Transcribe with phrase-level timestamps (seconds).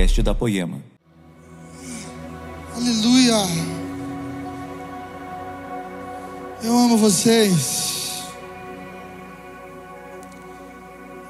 [0.00, 0.82] podcast da Poema.
[2.74, 3.36] Aleluia.
[6.62, 8.22] Eu amo vocês.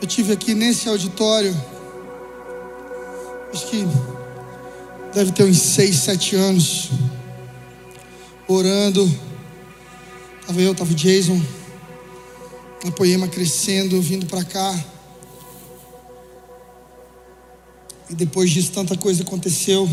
[0.01, 1.53] Eu tive aqui nesse auditório,
[3.53, 3.85] acho que
[5.15, 6.91] deve ter uns seis, sete anos,
[8.47, 9.13] orando.
[10.47, 11.41] Tava eu, tava o Jason,
[12.85, 15.00] na poema crescendo, vindo para cá.
[18.11, 19.89] E depois disso, tanta coisa aconteceu.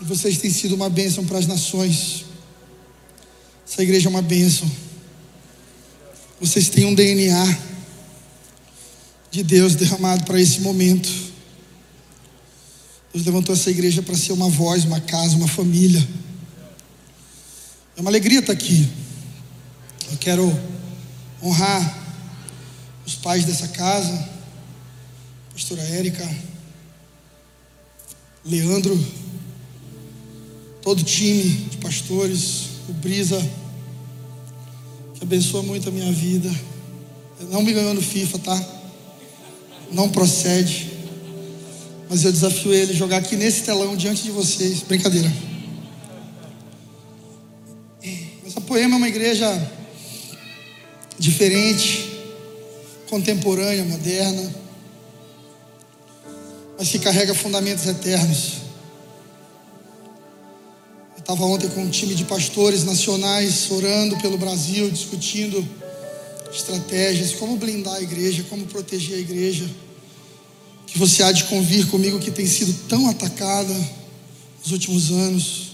[0.00, 2.24] E vocês têm sido uma bênção para as nações.
[3.64, 4.68] Essa igreja é uma bênção.
[6.40, 7.58] Vocês têm um DNA
[9.30, 11.08] de Deus derramado para esse momento.
[13.12, 16.04] Deus levantou essa igreja para ser uma voz, uma casa, uma família.
[17.96, 18.88] É uma alegria estar aqui.
[20.10, 20.60] Eu quero
[21.40, 21.98] honrar
[23.06, 24.39] os pais dessa casa,
[25.60, 26.26] pastora Érica,
[28.46, 28.98] Leandro,
[30.80, 33.38] todo o time de pastores, o Brisa,
[35.14, 36.50] que abençoa muito a minha vida.
[37.50, 38.68] Não me ganhou no FIFA, tá?
[39.92, 40.92] Não procede.
[42.08, 44.82] Mas eu desafio ele a jogar aqui nesse telão diante de vocês.
[44.82, 45.30] Brincadeira.
[48.46, 49.70] Essa poema é uma igreja
[51.18, 52.10] diferente,
[53.10, 54.69] contemporânea, moderna,
[56.80, 58.52] mas que carrega fundamentos eternos.
[61.14, 65.62] Eu estava ontem com um time de pastores nacionais orando pelo Brasil, discutindo
[66.50, 69.68] estratégias, como blindar a igreja, como proteger a igreja.
[70.86, 73.74] Que você há de convir comigo que tem sido tão atacada
[74.62, 75.72] nos últimos anos,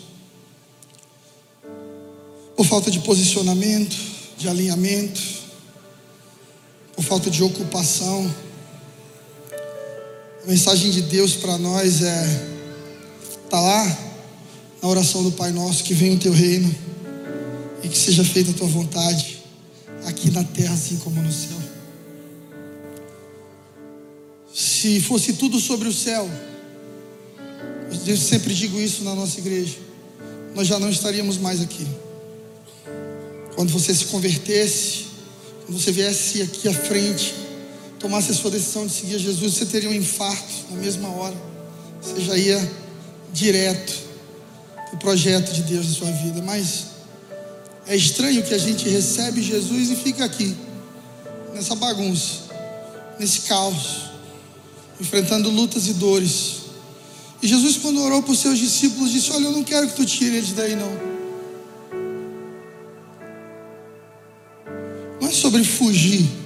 [2.57, 3.97] por falta de posicionamento,
[4.37, 5.23] de alinhamento,
[6.97, 8.29] por falta de ocupação.
[10.47, 12.49] A mensagem de Deus para nós é:
[13.51, 13.99] tá lá
[14.81, 16.73] na oração do Pai Nosso, que venha o teu reino
[17.83, 19.43] e que seja feita a tua vontade,
[20.05, 21.57] aqui na terra assim como no céu.
[24.55, 26.31] Se fosse tudo sobre o céu,
[28.07, 29.77] eu sempre digo isso na nossa igreja,
[30.55, 31.85] nós já não estaríamos mais aqui.
[33.57, 35.07] Quando você se convertesse,
[35.65, 37.35] quando você viesse aqui à frente,
[37.99, 41.37] tomasse a sua decisão de seguir Jesus, você teria um infarto na mesma hora.
[42.01, 42.73] Você já ia
[43.33, 43.93] direto
[44.75, 46.43] para o projeto de Deus na sua vida.
[46.43, 46.87] Mas
[47.87, 50.57] é estranho que a gente recebe Jesus e fica aqui,
[51.55, 52.45] nessa bagunça,
[53.19, 54.11] nesse caos,
[55.01, 56.67] enfrentando lutas e dores.
[57.43, 60.05] E Jesus, quando orou para os seus discípulos, disse: Olha, eu não quero que tu
[60.05, 61.17] tire eles daí, não.
[65.21, 66.46] Não é sobre fugir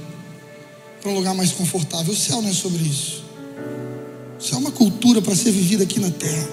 [1.00, 2.12] para um lugar mais confortável.
[2.12, 3.24] O céu não é sobre isso.
[4.38, 6.48] O céu é uma cultura para ser vivida aqui na terra.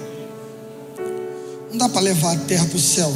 [1.70, 3.14] Não dá para levar a terra para o céu,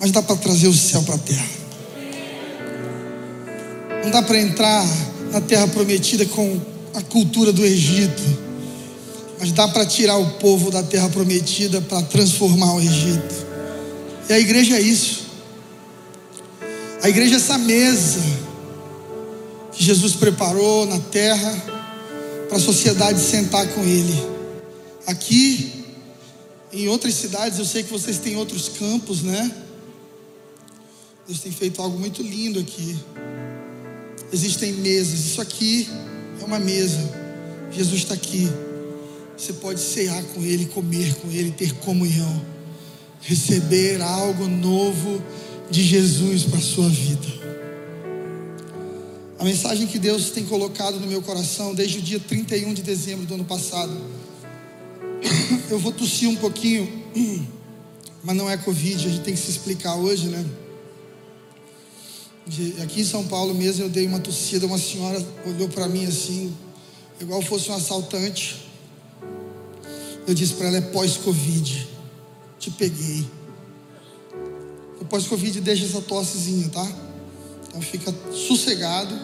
[0.00, 1.48] mas dá para trazer o céu para a terra.
[4.04, 4.84] Não dá para entrar
[5.32, 6.60] na terra prometida com
[6.94, 8.22] a cultura do Egito,
[9.38, 13.46] mas dá para tirar o povo da terra prometida para transformar o Egito.
[14.28, 15.26] E a igreja é isso.
[17.02, 18.20] A igreja é essa mesa
[19.76, 21.52] que Jesus preparou na terra
[22.48, 24.14] para a sociedade sentar com Ele.
[25.06, 25.84] Aqui,
[26.72, 29.54] em outras cidades, eu sei que vocês têm outros campos, né?
[31.26, 32.96] Deus tem feito algo muito lindo aqui.
[34.32, 35.88] Existem mesas, isso aqui
[36.40, 36.98] é uma mesa.
[37.70, 38.48] Jesus está aqui.
[39.36, 42.42] Você pode cear com Ele, comer com Ele, ter comunhão,
[43.20, 45.22] receber algo novo
[45.70, 47.55] de Jesus para a sua vida.
[49.38, 53.26] A mensagem que Deus tem colocado no meu coração desde o dia 31 de dezembro
[53.26, 53.92] do ano passado.
[55.68, 56.88] Eu vou tossir um pouquinho,
[58.24, 60.44] mas não é Covid, a gente tem que se explicar hoje, né?
[62.82, 66.56] Aqui em São Paulo mesmo eu dei uma tossida, uma senhora olhou para mim assim,
[67.20, 68.64] igual fosse um assaltante.
[70.28, 71.88] Eu disse para ela: é pós-Covid,
[72.60, 73.26] te peguei.
[75.00, 77.05] O pós-Covid deixa essa tossezinha, tá?
[77.76, 79.14] Então fica sossegado.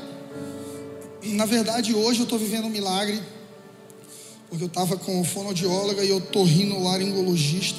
[1.22, 3.18] E na verdade hoje eu estou vivendo um milagre.
[4.50, 7.78] Porque eu estava com fonoaudióloga e eu otorrinolaringologista.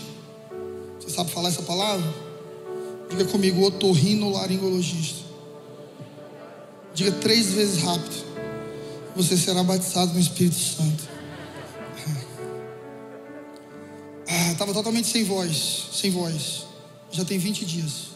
[0.99, 2.11] Você sabe falar essa palavra?
[3.07, 5.19] Diga comigo, otorrinolaringologista.
[6.95, 8.23] Diga três vezes rápido.
[9.15, 11.03] Você será batizado no Espírito Santo.
[14.51, 16.65] Estava ah, totalmente sem voz, sem voz.
[17.11, 18.12] Já tem 20 dias.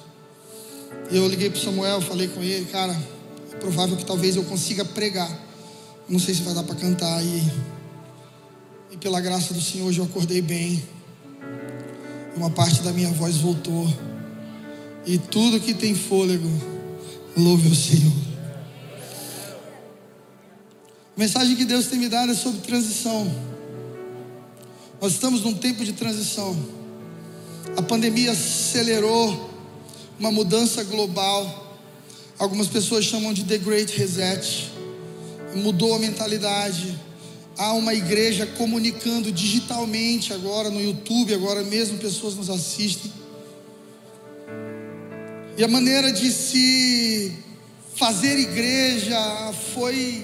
[1.10, 2.96] E eu liguei para Samuel, falei com ele, cara,
[3.54, 5.30] é provável que talvez eu consiga pregar,
[6.10, 7.52] Não sei se vai dar para cantar aí.
[8.92, 10.82] E pela graça do Senhor hoje eu acordei bem.
[12.36, 13.88] Uma parte da minha voz voltou.
[15.06, 16.50] E tudo que tem fôlego,
[17.36, 18.14] louve o Senhor.
[21.16, 23.30] A mensagem que Deus tem me dado é sobre transição.
[25.02, 26.56] Nós estamos num tempo de transição.
[27.76, 29.47] A pandemia acelerou
[30.20, 31.78] uma mudança global.
[32.40, 34.72] Algumas pessoas chamam de The Great Reset.
[35.56, 36.98] Mudou a mentalidade.
[37.58, 43.12] Há uma igreja comunicando digitalmente agora no YouTube, agora mesmo pessoas nos assistem.
[45.58, 47.34] E a maneira de se
[47.96, 49.18] fazer igreja
[49.74, 50.24] foi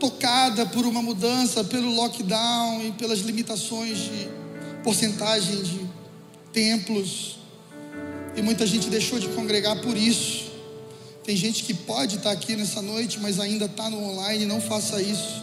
[0.00, 4.28] tocada por uma mudança, pelo lockdown e pelas limitações de
[4.82, 5.80] porcentagem de
[6.50, 7.38] templos.
[8.38, 10.46] E muita gente deixou de congregar por isso.
[11.24, 14.46] Tem gente que pode estar aqui nessa noite, mas ainda está no online.
[14.46, 15.42] Não faça isso.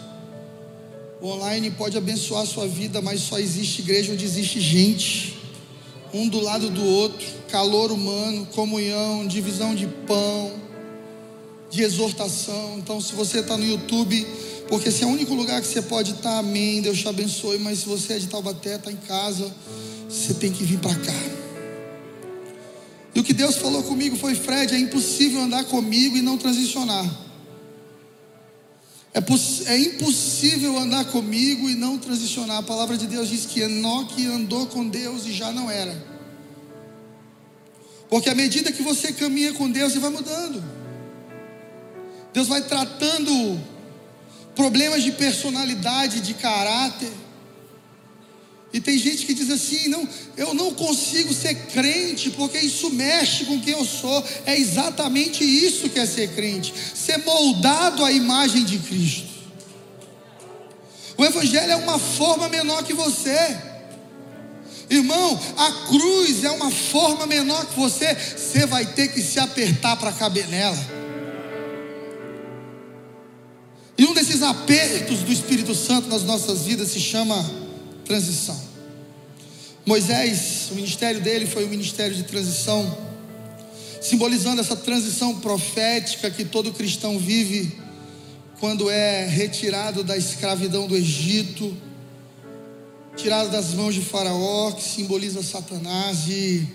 [1.21, 5.37] O online pode abençoar a sua vida, mas só existe igreja onde existe gente,
[6.13, 10.53] um do lado do outro, calor humano, comunhão, divisão de pão,
[11.69, 12.77] de exortação.
[12.77, 14.25] Então, se você está no YouTube,
[14.69, 17.59] porque se é o único lugar que você pode estar, amém, Deus te abençoe.
[17.59, 19.53] Mas se você é de Taubaté, está em casa,
[20.09, 21.44] você tem que vir para cá.
[23.25, 27.03] Que Deus falou comigo foi: Fred, é impossível andar comigo e não transicionar.
[29.11, 29.19] É,
[29.73, 32.57] é, impossível andar comigo e não transicionar.
[32.57, 35.95] A palavra de Deus diz que Enoque andou com Deus e já não era.
[38.09, 40.63] Porque à medida que você caminha com Deus, você vai mudando.
[42.31, 43.59] Deus vai tratando
[44.53, 47.11] problemas de personalidade, de caráter.
[48.75, 50.05] E tem gente que diz assim: não,
[50.35, 54.21] eu não consigo ser crente porque isso mexe com quem eu sou.
[54.45, 59.29] É exatamente isso que é ser crente: ser moldado à imagem de Cristo.
[61.17, 63.57] O Evangelho é uma forma menor que você.
[64.89, 68.13] Irmão, a cruz é uma forma menor que você.
[68.13, 70.77] Você vai ter que se apertar para caber nela.
[73.97, 77.64] E um desses apertos do Espírito Santo nas nossas vidas se chama
[78.05, 78.59] transição.
[79.85, 82.97] Moisés, o ministério dele foi um ministério de transição,
[84.01, 87.75] simbolizando essa transição profética que todo cristão vive
[88.59, 91.75] quando é retirado da escravidão do Egito,
[93.15, 96.67] tirado das mãos de Faraó, que simboliza Satanás, e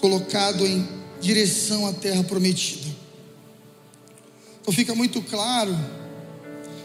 [0.00, 0.86] colocado em
[1.20, 2.90] direção à terra prometida.
[4.60, 5.76] Então fica muito claro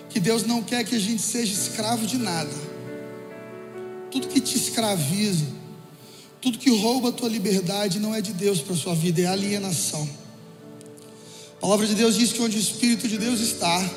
[0.10, 2.67] que Deus não quer que a gente seja escravo de nada.
[4.18, 5.46] Tudo que te escraviza,
[6.42, 9.28] tudo que rouba a tua liberdade não é de Deus para a sua vida, é
[9.28, 10.10] alienação.
[11.58, 13.88] A palavra de Deus diz que onde o Espírito de Deus está,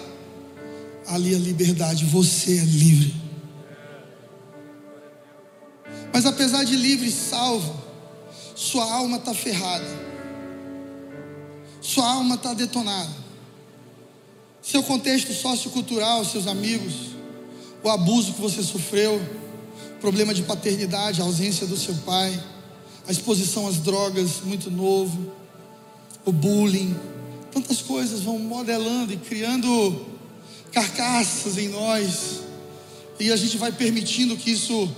[1.07, 3.15] ali a liberdade, você é livre.
[6.13, 7.83] Mas apesar de livre e salvo,
[8.55, 9.89] sua alma está ferrada,
[11.81, 13.21] sua alma está detonada
[14.63, 16.93] seu contexto sociocultural, seus amigos,
[17.83, 19.19] o abuso que você sofreu,
[20.01, 22.39] problema de paternidade, a ausência do seu pai,
[23.07, 25.33] a exposição às drogas muito novo,
[26.25, 26.97] o bullying,
[27.53, 30.07] tantas coisas vão modelando e criando
[30.73, 32.41] carcaças em nós,
[33.19, 34.91] e a gente vai permitindo que isso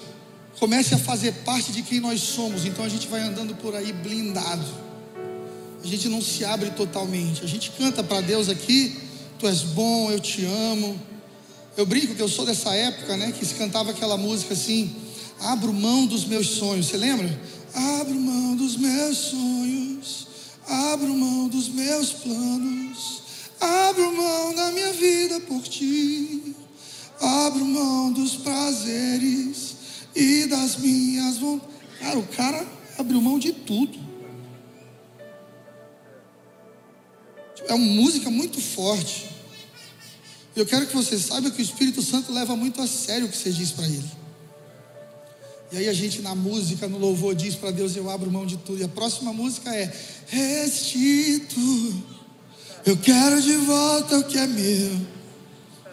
[0.59, 3.92] comece a fazer parte de quem nós somos, então a gente vai andando por aí
[3.92, 4.64] blindado,
[5.82, 8.97] a gente não se abre totalmente, a gente canta para Deus aqui
[9.42, 10.97] Tu és bom, eu te amo.
[11.76, 13.32] Eu brinco que eu sou dessa época, né?
[13.32, 14.94] Que se cantava aquela música assim:
[15.40, 16.86] Abro mão dos meus sonhos.
[16.86, 17.28] Você lembra?
[17.74, 20.26] Abro mão dos meus sonhos.
[20.68, 23.22] Abro mão dos meus planos.
[23.60, 26.54] Abro mão da minha vida por ti.
[27.20, 29.76] Abro mão dos prazeres
[30.14, 31.72] e das minhas vontades.
[32.00, 32.66] Cara, o cara
[32.98, 33.98] abriu mão de tudo.
[37.68, 39.31] É uma música muito forte.
[40.54, 43.37] Eu quero que você saiba que o Espírito Santo leva muito a sério o que
[43.37, 44.11] você diz para ele.
[45.73, 48.59] E aí a gente na música, no louvor, diz para Deus: Eu abro mão de
[48.59, 48.80] tudo.
[48.80, 49.90] E a próxima música é:
[50.26, 52.02] Restituo,
[52.85, 55.00] eu quero de volta o que é meu.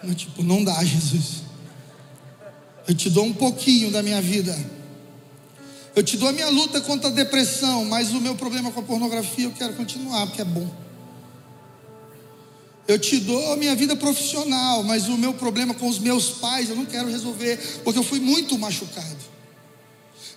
[0.04, 1.44] Mas, tipo, não dá, Jesus.
[2.88, 4.58] Eu te dou um pouquinho da minha vida.
[5.96, 8.84] Eu te dou a minha luta contra a depressão, mas o meu problema com a
[8.84, 10.70] pornografia eu quero continuar, porque é bom.
[12.89, 16.72] Eu te dou a minha vida profissional, mas o meu problema com os meus pais
[16.72, 19.15] eu não quero resolver, porque eu fui muito machucado.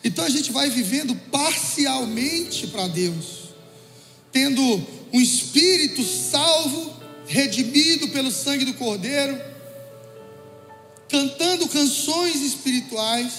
[0.04, 3.54] Então a gente vai vivendo parcialmente para Deus,
[4.30, 4.61] tendo
[5.14, 6.94] um espírito salvo,
[7.26, 9.40] redimido pelo sangue do Cordeiro,
[11.09, 13.32] cantando canções espirituais,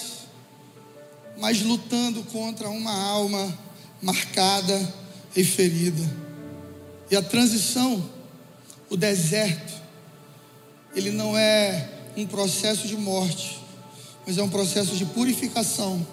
[1.38, 3.60] mas lutando contra uma alma
[4.02, 4.92] marcada
[5.36, 6.02] e ferida.
[7.12, 8.04] E a transição,
[8.94, 9.74] o deserto,
[10.96, 13.60] ele não é um processo de morte,
[14.24, 16.06] mas é um processo de purificação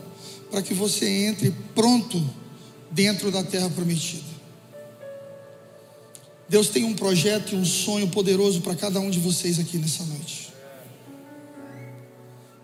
[0.50, 2.18] para que você entre pronto
[2.90, 4.30] dentro da terra prometida.
[6.48, 10.02] Deus tem um projeto e um sonho poderoso para cada um de vocês aqui nessa
[10.04, 10.50] noite.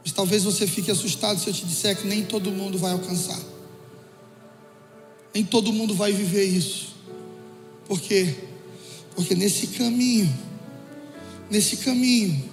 [0.02, 3.38] Mas talvez você fique assustado se eu te disser que nem todo mundo vai alcançar.
[5.34, 6.96] Nem todo mundo vai viver isso.
[7.86, 8.45] Por quê?
[9.16, 10.32] Porque nesse caminho,
[11.50, 12.44] nesse caminho,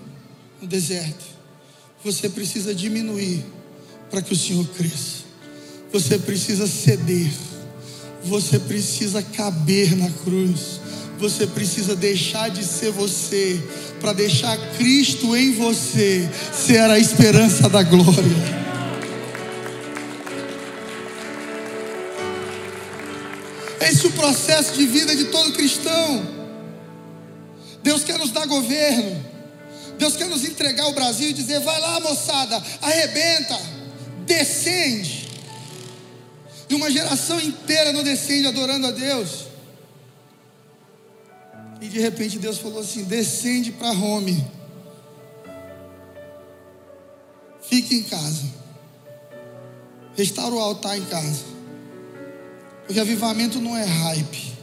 [0.61, 1.25] no deserto,
[2.03, 3.43] você precisa diminuir
[4.09, 5.23] para que o Senhor cresça.
[5.91, 7.31] Você precisa ceder.
[8.23, 10.79] Você precisa caber na cruz.
[11.19, 13.61] Você precisa deixar de ser você
[13.99, 18.63] para deixar Cristo em você ser a esperança da glória.
[23.81, 26.42] Esse é o processo de vida de todo cristão.
[27.83, 29.33] Deus quer nos dar governo.
[29.97, 33.59] Deus quer nos entregar o Brasil e dizer: vai lá, moçada, arrebenta,
[34.25, 35.29] descende.
[36.69, 39.47] E uma geração inteira não descende adorando a Deus.
[41.81, 44.43] E de repente Deus falou assim: descende para Rome.
[47.69, 48.43] Fique em casa.
[50.15, 51.43] Restaura o altar em casa.
[52.85, 54.53] Porque avivamento não é hype.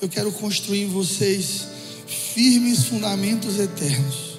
[0.00, 1.69] Eu quero construir em vocês
[2.10, 4.38] firmes fundamentos eternos.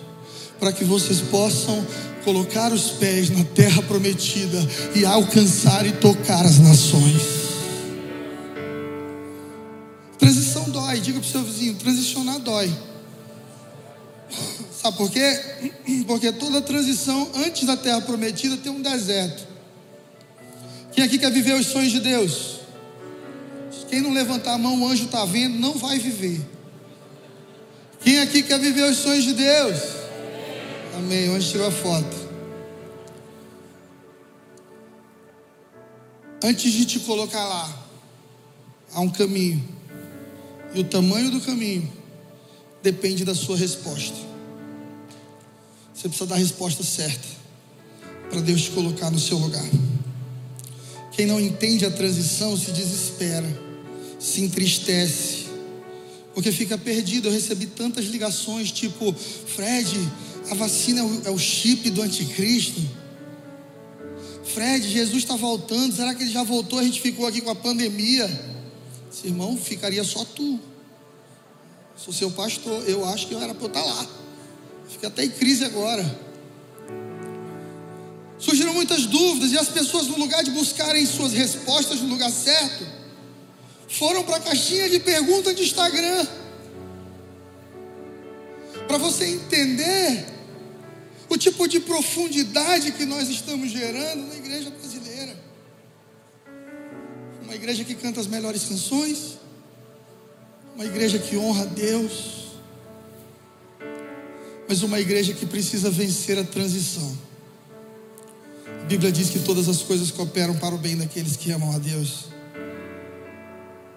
[0.59, 1.85] Para que vocês possam
[2.23, 4.59] colocar os pés na terra prometida
[4.95, 7.21] e alcançar e tocar as nações.
[10.19, 12.71] Transição dói, diga para o seu vizinho: transicionar dói.
[14.81, 15.39] Sabe por quê?
[16.07, 19.47] Porque toda transição antes da terra prometida tem um deserto.
[20.91, 22.61] Quem aqui quer viver os sonhos de Deus?
[23.89, 26.39] Quem não levantar a mão, o anjo está vendo, não vai viver.
[28.03, 29.79] Quem aqui quer viver os sonhos de Deus?
[30.95, 31.29] Amém.
[31.29, 32.31] Anjo tirou a foto.
[36.43, 37.87] Antes de te colocar lá,
[38.93, 39.63] há um caminho.
[40.73, 41.91] E o tamanho do caminho
[42.81, 44.17] depende da sua resposta.
[45.93, 47.27] Você precisa dar a resposta certa
[48.29, 49.69] para Deus te colocar no seu lugar.
[51.11, 53.71] Quem não entende a transição se desespera
[54.21, 55.40] se entristece,
[56.33, 57.27] porque fica perdido.
[57.27, 59.97] Eu recebi tantas ligações, tipo, Fred,
[60.49, 62.81] a vacina é o chip do anticristo.
[64.53, 66.79] Fred, Jesus está voltando, será que ele já voltou?
[66.79, 68.25] A gente ficou aqui com a pandemia.
[69.11, 70.59] Esse irmão, ficaria só tu.
[71.95, 74.07] Sou seu pastor, eu acho que eu era para eu estar tá lá.
[74.89, 76.19] Fiquei até em crise agora.
[78.39, 83.00] Surgiram muitas dúvidas e as pessoas, no lugar de buscarem suas respostas no lugar certo,
[83.91, 86.25] foram para a caixinha de pergunta de Instagram.
[88.87, 90.25] Para você entender
[91.29, 95.37] o tipo de profundidade que nós estamos gerando na igreja brasileira.
[97.43, 99.37] Uma igreja que canta as melhores canções,
[100.73, 102.51] uma igreja que honra a Deus,
[104.69, 107.17] mas uma igreja que precisa vencer a transição.
[108.81, 111.77] A Bíblia diz que todas as coisas cooperam para o bem daqueles que amam a
[111.77, 112.30] Deus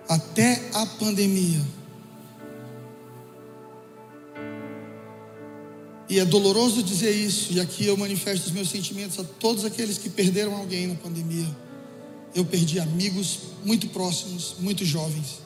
[0.09, 1.61] até a pandemia.
[6.09, 9.97] E é doloroso dizer isso, e aqui eu manifesto os meus sentimentos a todos aqueles
[9.97, 11.49] que perderam alguém na pandemia.
[12.35, 15.39] Eu perdi amigos muito próximos, muito jovens,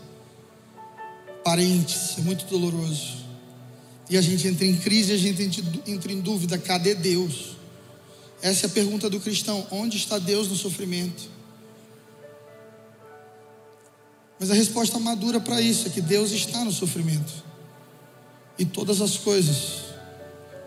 [1.44, 3.18] parentes, é muito doloroso.
[4.10, 7.56] E a gente entra em crise, a gente entra em dúvida: cadê Deus?
[8.42, 11.37] Essa é a pergunta do cristão: onde está Deus no sofrimento?
[14.38, 17.32] Mas a resposta madura para isso é que Deus está no sofrimento.
[18.58, 19.84] E todas as coisas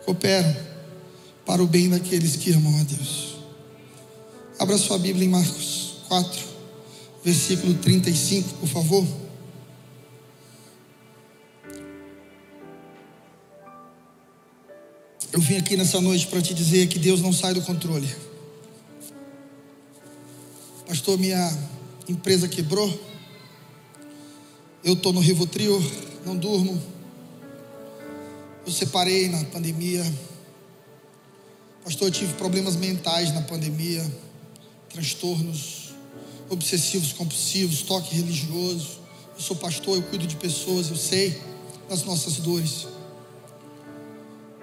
[0.05, 0.55] cooperam
[1.45, 3.35] para o bem daqueles que amam a Deus.
[4.59, 6.39] Abra sua Bíblia em Marcos 4,
[7.23, 9.07] versículo 35, por favor.
[15.33, 18.13] Eu vim aqui nessa noite para te dizer que Deus não sai do controle.
[20.85, 21.57] Pastor, minha
[22.07, 23.10] empresa quebrou.
[24.83, 25.79] Eu estou no Rivotril,
[26.25, 26.81] não durmo.
[28.65, 30.03] Eu separei na pandemia.
[31.83, 34.03] Pastor, eu tive problemas mentais na pandemia,
[34.89, 35.93] transtornos
[36.49, 38.99] obsessivos compulsivos, toque religioso.
[39.35, 41.39] Eu sou pastor, eu cuido de pessoas, eu sei
[41.87, 42.87] nas nossas dores.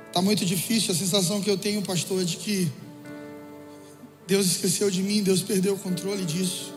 [0.08, 2.70] Está muito difícil, a sensação que eu tenho, pastor, é de que
[4.26, 6.74] Deus esqueceu de mim, Deus perdeu o controle disso.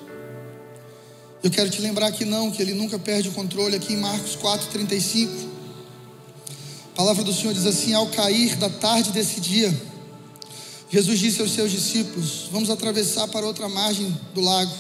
[1.44, 3.76] Eu quero te lembrar que não, que Ele nunca perde o controle.
[3.76, 5.30] Aqui em Marcos 4,35,
[6.94, 9.76] a palavra do Senhor diz assim: Ao cair da tarde desse dia,
[10.92, 14.72] Jesus disse aos seus discípulos: Vamos atravessar para outra margem do lago.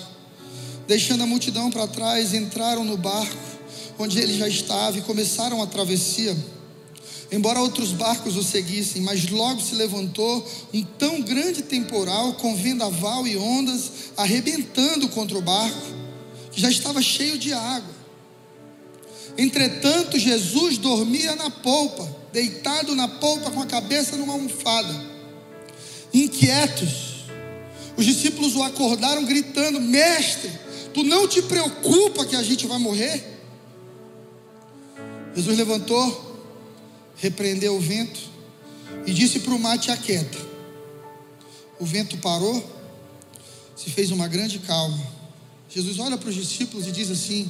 [0.87, 3.51] Deixando a multidão para trás, entraram no barco
[3.97, 6.35] onde ele já estava e começaram a travessia.
[7.31, 13.25] Embora outros barcos o seguissem, mas logo se levantou um tão grande temporal com vendaval
[13.25, 16.00] e ondas arrebentando contra o barco,
[16.51, 18.01] que já estava cheio de água.
[19.37, 25.11] Entretanto, Jesus dormia na polpa, deitado na polpa com a cabeça numa almofada
[26.13, 27.25] inquietos.
[27.97, 30.51] Os discípulos o acordaram gritando: Mestre,
[30.93, 33.23] tu não te preocupa que a gente vai morrer?
[35.35, 36.43] Jesus levantou,
[37.15, 38.19] repreendeu o vento
[39.05, 40.37] e disse para o mar: Te aquieta.
[41.79, 42.63] O vento parou,
[43.75, 45.20] se fez uma grande calma.
[45.73, 47.49] Jesus olha para os discípulos e diz assim: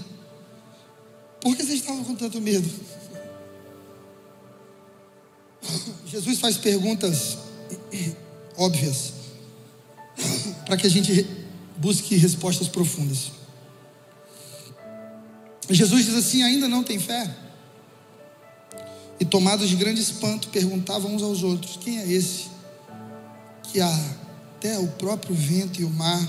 [1.41, 2.69] Por que vocês estavam com tanto medo?
[6.05, 7.37] Jesus faz perguntas
[8.57, 9.13] óbvias,
[10.65, 11.25] para que a gente
[11.77, 13.31] busque respostas profundas.
[15.69, 17.33] Jesus diz assim: ainda não tem fé?
[19.19, 22.49] E tomados de grande espanto, perguntavam uns aos outros: quem é esse
[23.63, 26.21] que até o próprio vento e o mar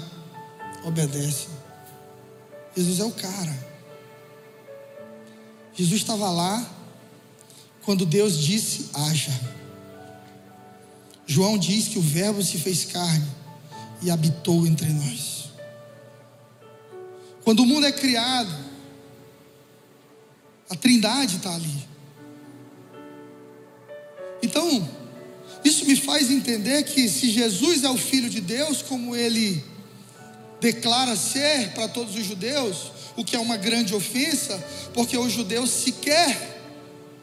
[0.85, 1.52] obedecem?
[2.77, 3.73] Jesus é o cara.
[5.75, 6.69] Jesus estava lá
[7.85, 9.33] quando Deus disse: haja.
[11.27, 13.27] João diz que o Verbo se fez carne
[14.03, 15.51] e habitou entre nós.
[17.45, 18.53] Quando o mundo é criado,
[20.69, 21.89] a Trindade está ali.
[24.43, 24.89] Então,
[25.65, 29.65] isso me faz entender que se Jesus é o Filho de Deus, como ele
[30.63, 34.57] declara ser para todos os judeus, o que é uma grande ofensa,
[34.95, 36.51] porque os judeus sequer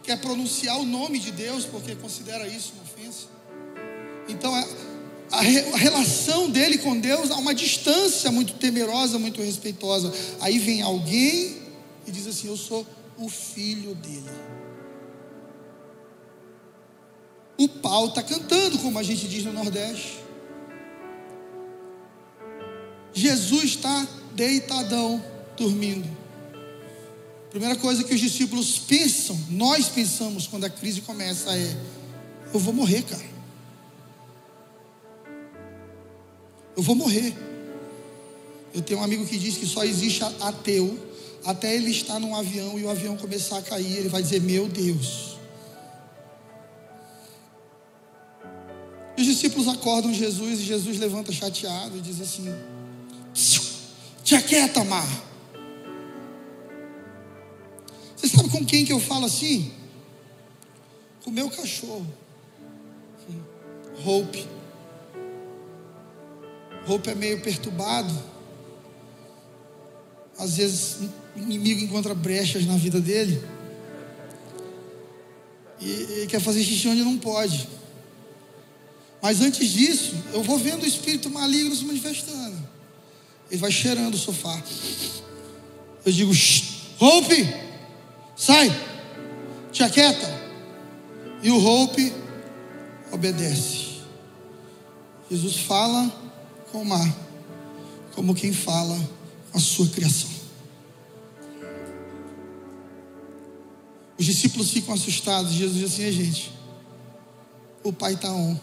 [0.03, 3.27] quer pronunciar o nome de Deus, porque considera isso uma ofensa.
[4.27, 4.59] Então a,
[5.31, 10.11] a, a relação dele com Deus há uma distância muito temerosa, muito respeitosa.
[10.41, 11.57] Aí vem alguém
[12.05, 12.85] e diz assim: Eu sou
[13.17, 14.29] o filho dele.
[17.57, 20.28] O pau está cantando, como a gente diz no Nordeste.
[23.19, 25.21] Jesus está deitadão,
[25.57, 26.07] dormindo.
[27.49, 31.77] Primeira coisa que os discípulos pensam, nós pensamos quando a crise começa é:
[32.53, 33.25] eu vou morrer, cara.
[36.77, 37.35] Eu vou morrer.
[38.73, 40.97] Eu tenho um amigo que diz que só existe ateu
[41.43, 43.97] até ele estar num avião e o avião começar a cair.
[43.97, 45.37] Ele vai dizer: Meu Deus.
[49.17, 52.47] Os discípulos acordam Jesus e Jesus levanta chateado e diz assim:
[54.29, 55.07] Te aquieta, mar.
[58.15, 59.71] Você sabe com quem que eu falo assim?
[61.23, 62.05] Com o meu cachorro.
[64.05, 64.47] Hope.
[66.85, 68.13] Roupa é meio perturbado.
[70.37, 70.97] Às vezes
[71.35, 73.43] o inimigo encontra brechas na vida dele.
[75.79, 77.67] E ele quer fazer xixi onde não pode.
[79.23, 82.68] Mas antes disso, eu vou vendo o espírito maligno se manifestando.
[83.49, 84.61] Ele vai cheirando o sofá.
[86.05, 86.31] Eu digo,
[86.99, 87.55] Hope,
[88.35, 88.69] sai,
[89.71, 90.27] te aquieta.
[91.41, 92.13] E o Hope
[93.11, 93.99] obedece.
[95.29, 96.11] Jesus fala
[96.71, 97.15] com o mar,
[98.13, 98.99] como quem fala
[99.53, 100.29] a sua criação.
[104.17, 105.53] Os discípulos ficam assustados.
[105.53, 106.51] Jesus diz assim: gente,
[107.83, 108.59] o Pai está on.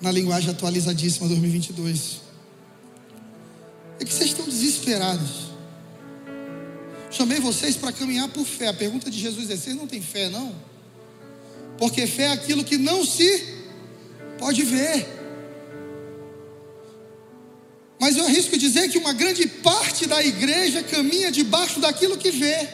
[0.00, 2.23] Na linguagem atualizadíssima 2022.
[4.00, 5.54] É que vocês estão desesperados.
[7.10, 8.68] Chamei vocês para caminhar por fé.
[8.68, 10.54] A pergunta de Jesus é: vocês não têm fé, não?
[11.78, 13.54] Porque fé é aquilo que não se
[14.38, 15.06] pode ver.
[18.00, 22.68] Mas eu arrisco dizer que uma grande parte da igreja caminha debaixo daquilo que vê.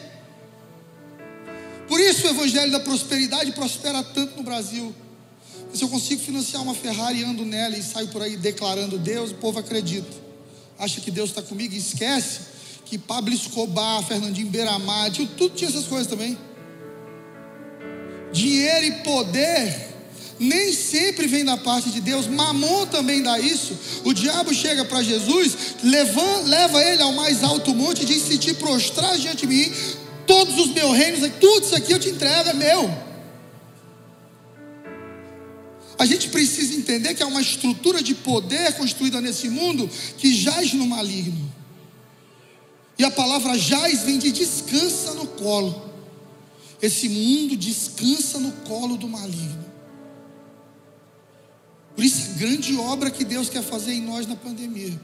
[1.87, 4.95] Por isso o evangelho da prosperidade prospera tanto no Brasil.
[5.75, 9.35] Se eu consigo financiar uma Ferrari, ando nela e saio por aí declarando Deus, o
[9.35, 10.30] povo acredita.
[10.81, 12.41] Acha que Deus está comigo e esquece
[12.87, 16.37] que Pablo Escobar, Fernandinho Beiramar, tudo tinha essas coisas também.
[18.33, 19.91] Dinheiro e poder
[20.41, 23.79] nem sempre vem da parte de Deus, Mamon também dá isso.
[24.05, 28.39] O diabo chega para Jesus, leva, leva ele ao mais alto monte e diz: Se
[28.39, 29.71] te prostrar diante de mim,
[30.27, 33.10] todos os meus reinos, tudo isso aqui eu te entrego, é meu.
[36.01, 39.87] A gente precisa entender que há uma estrutura de poder construída nesse mundo
[40.17, 41.53] que jaz no maligno.
[42.99, 45.91] E a palavra jaz vem de descansa no colo.
[46.81, 49.63] Esse mundo descansa no colo do maligno.
[51.95, 54.99] Por isso, a grande obra que Deus quer fazer em nós na pandemia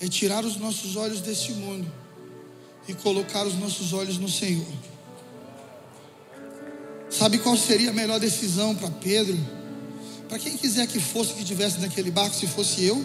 [0.00, 1.92] é tirar os nossos olhos desse mundo
[2.86, 4.72] e colocar os nossos olhos no Senhor.
[7.10, 9.65] Sabe qual seria a melhor decisão para Pedro?
[10.28, 13.04] Para quem quiser que fosse que tivesse naquele barco, se fosse eu,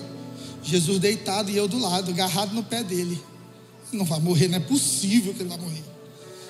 [0.64, 3.22] Jesus deitado e eu do lado, agarrado no pé dele.
[3.90, 5.84] Ele não vai morrer, não é possível que ele vai morrer.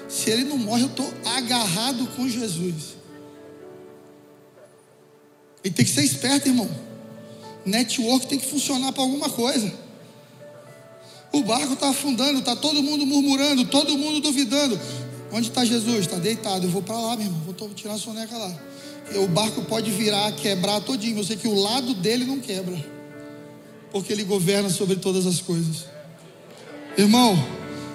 [0.07, 2.95] Se ele não morre, eu estou agarrado com Jesus.
[5.63, 6.69] Ele tem que ser esperto, irmão.
[7.65, 9.71] Network tem que funcionar para alguma coisa.
[11.31, 14.79] O barco está afundando, está todo mundo murmurando, todo mundo duvidando.
[15.31, 15.99] Onde está Jesus?
[15.99, 16.65] Está deitado.
[16.65, 17.41] Eu vou para lá, meu irmão.
[17.45, 18.53] Vou tirar a soneca lá.
[19.15, 21.23] O barco pode virar, quebrar todinho.
[21.23, 22.83] Sei que o lado dele não quebra.
[23.91, 25.85] Porque ele governa sobre todas as coisas.
[26.97, 27.37] Irmão,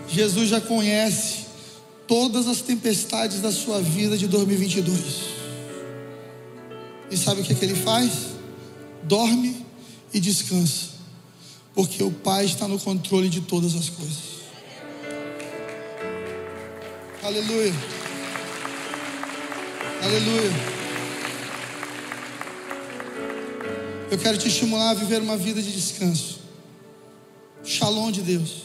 [0.08, 1.46] Jesus já conhece
[2.06, 4.98] todas as tempestades da sua vida de 2022.
[7.10, 8.10] E sabe o que, é que ele faz?
[9.02, 9.64] Dorme
[10.12, 10.96] e descansa.
[11.74, 14.36] Porque o Pai está no controle de todas as coisas.
[17.22, 17.74] Aleluia.
[20.02, 20.75] Aleluia.
[24.08, 26.38] Eu quero te estimular a viver uma vida de descanso.
[27.64, 28.62] Shalom de Deus.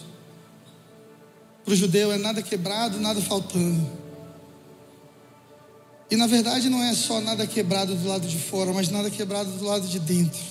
[1.66, 3.90] Para o judeu é nada quebrado, nada faltando.
[6.12, 9.50] E na verdade não é só nada quebrado do lado de fora, mas nada quebrado
[9.54, 10.42] do lado de dentro.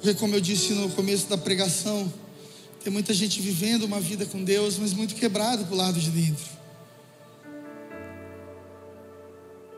[0.00, 2.12] Porque, como eu disse no começo da pregação,
[2.82, 6.44] tem muita gente vivendo uma vida com Deus, mas muito quebrado do lado de dentro.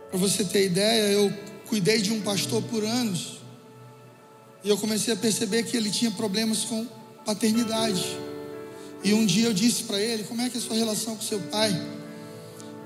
[0.08, 1.30] Para você ter ideia, eu
[1.68, 3.35] cuidei de um pastor por anos.
[4.66, 6.84] E eu comecei a perceber que ele tinha problemas com
[7.24, 8.04] paternidade.
[9.04, 11.22] E um dia eu disse para ele: Como é que é a sua relação com
[11.22, 11.70] seu pai?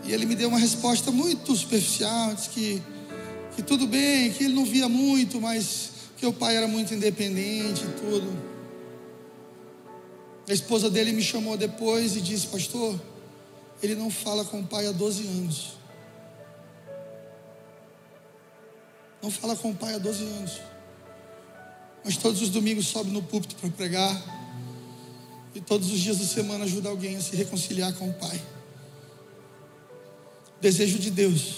[0.05, 2.83] E ele me deu uma resposta muito superficial, disse que,
[3.57, 7.83] que tudo bem, que ele não via muito, mas que o pai era muito independente
[7.83, 8.31] e tudo.
[10.47, 13.01] A esposa dele me chamou depois e disse, pastor,
[13.83, 15.79] ele não fala com o pai há 12 anos.
[19.23, 20.61] Não fala com o pai há 12 anos.
[22.05, 24.41] Mas todos os domingos sobe no púlpito para pregar.
[25.55, 28.41] E todos os dias da semana ajuda alguém a se reconciliar com o pai.
[30.59, 31.57] O desejo de Deus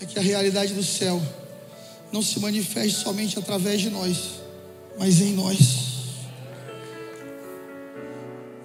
[0.00, 1.20] é que a realidade do céu
[2.12, 4.40] não se manifeste somente através de nós,
[4.98, 5.88] mas em nós.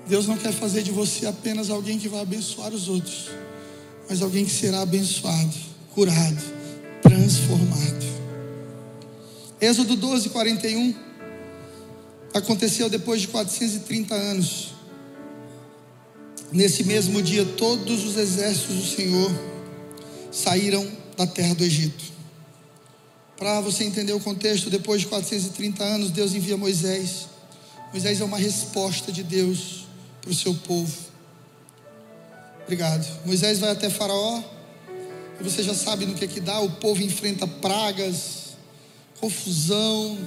[0.07, 3.29] Deus não quer fazer de você apenas alguém que vai abençoar os outros,
[4.09, 5.53] mas alguém que será abençoado,
[5.93, 6.43] curado,
[7.01, 8.22] transformado.
[9.63, 10.93] Êxodo 12, 41
[12.33, 14.73] aconteceu depois de 430 anos.
[16.51, 19.31] Nesse mesmo dia, todos os exércitos do Senhor
[20.29, 22.03] saíram da terra do Egito.
[23.37, 27.29] Para você entender o contexto, depois de 430 anos, Deus envia Moisés.
[27.93, 29.85] Moisés é uma resposta de Deus
[30.21, 30.93] para o seu povo.
[32.63, 33.07] Obrigado.
[33.25, 34.43] Moisés vai até Faraó.
[35.39, 36.59] E você já sabe no que é que dá.
[36.59, 38.42] O povo enfrenta pragas,
[39.23, 40.17] confusão.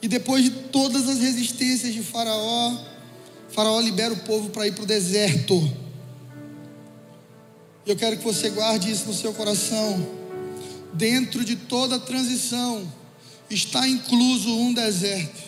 [0.00, 2.74] E depois de todas as resistências de Faraó,
[3.50, 5.70] Faraó libera o povo para ir para o deserto.
[7.86, 10.06] Eu quero que você guarde isso no seu coração.
[10.94, 12.90] Dentro de toda a transição
[13.50, 15.42] está incluso um deserto.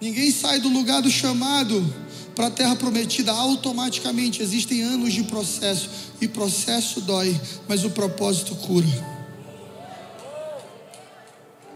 [0.00, 1.94] Ninguém sai do lugar do chamado
[2.34, 4.42] para a terra prometida automaticamente.
[4.42, 9.11] Existem anos de processo e processo dói, mas o propósito cura.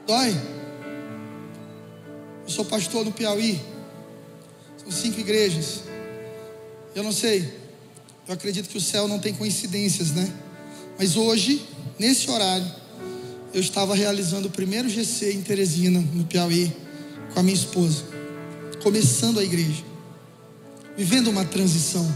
[0.06, 0.40] Dói.
[2.44, 3.60] Eu sou pastor no Piauí.
[4.78, 5.82] São cinco igrejas.
[6.94, 7.52] Eu não sei.
[8.28, 10.32] Eu acredito que o céu não tem coincidências, né?
[10.96, 11.66] Mas hoje,
[11.98, 12.66] nesse horário,
[13.52, 16.72] eu estava realizando o primeiro GC em Teresina, no Piauí,
[17.34, 18.04] com a minha esposa.
[18.82, 19.82] Começando a igreja.
[20.96, 22.06] Vivendo uma transição.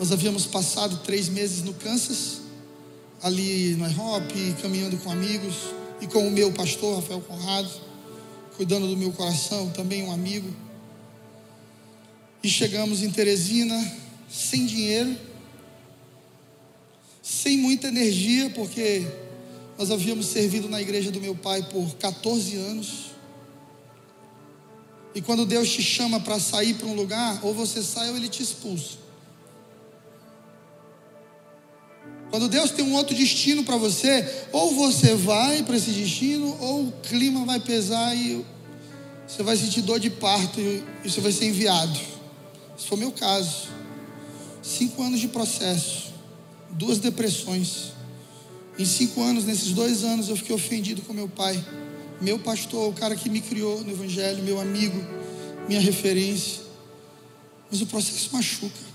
[0.00, 2.40] Nós havíamos passado três meses no Kansas,
[3.22, 5.54] ali no IHOP, caminhando com amigos,
[6.00, 7.70] e com o meu pastor, Rafael Conrado,
[8.56, 10.48] cuidando do meu coração, também um amigo.
[12.42, 13.76] E chegamos em Teresina
[14.30, 15.16] sem dinheiro,
[17.22, 19.06] sem muita energia, porque
[19.76, 23.08] nós havíamos servido na igreja do meu pai por 14 anos.
[25.14, 28.28] E quando Deus te chama para sair para um lugar, ou você sai ou ele
[28.28, 29.07] te expulsa.
[32.30, 36.88] Quando Deus tem um outro destino para você, ou você vai para esse destino, ou
[36.88, 38.44] o clima vai pesar e
[39.26, 41.98] você vai sentir dor de parto e você vai ser enviado.
[42.78, 43.68] Esse foi o meu caso.
[44.62, 46.12] Cinco anos de processo,
[46.70, 47.92] duas depressões.
[48.78, 51.62] Em cinco anos, nesses dois anos, eu fiquei ofendido com meu pai,
[52.20, 54.98] meu pastor, o cara que me criou no Evangelho, meu amigo,
[55.66, 56.62] minha referência.
[57.70, 58.88] Mas o processo machuca.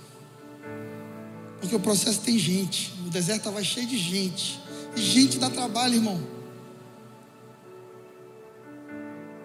[1.60, 2.92] Porque o processo tem gente.
[3.14, 4.60] Deserto estava cheio de gente.
[4.96, 6.20] E gente dá trabalho, irmão.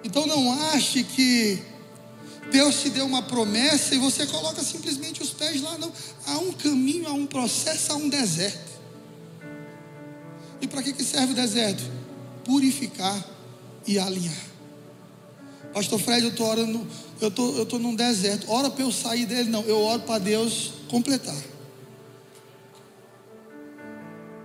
[0.02, 1.62] Então não ache que
[2.50, 5.76] Deus te deu uma promessa e você coloca simplesmente os pés lá.
[5.76, 5.92] Não.
[6.26, 8.80] Há um caminho, há um processo, há um deserto.
[10.62, 11.82] E para que, serve o deserto?
[12.44, 13.22] Purificar
[13.86, 14.48] e alinhar.
[15.74, 16.86] Pastor Fred, eu estou orando,
[17.20, 18.50] eu tô, estou tô num deserto.
[18.50, 19.50] Ora para eu sair dele.
[19.50, 21.36] Não, eu oro para Deus completar.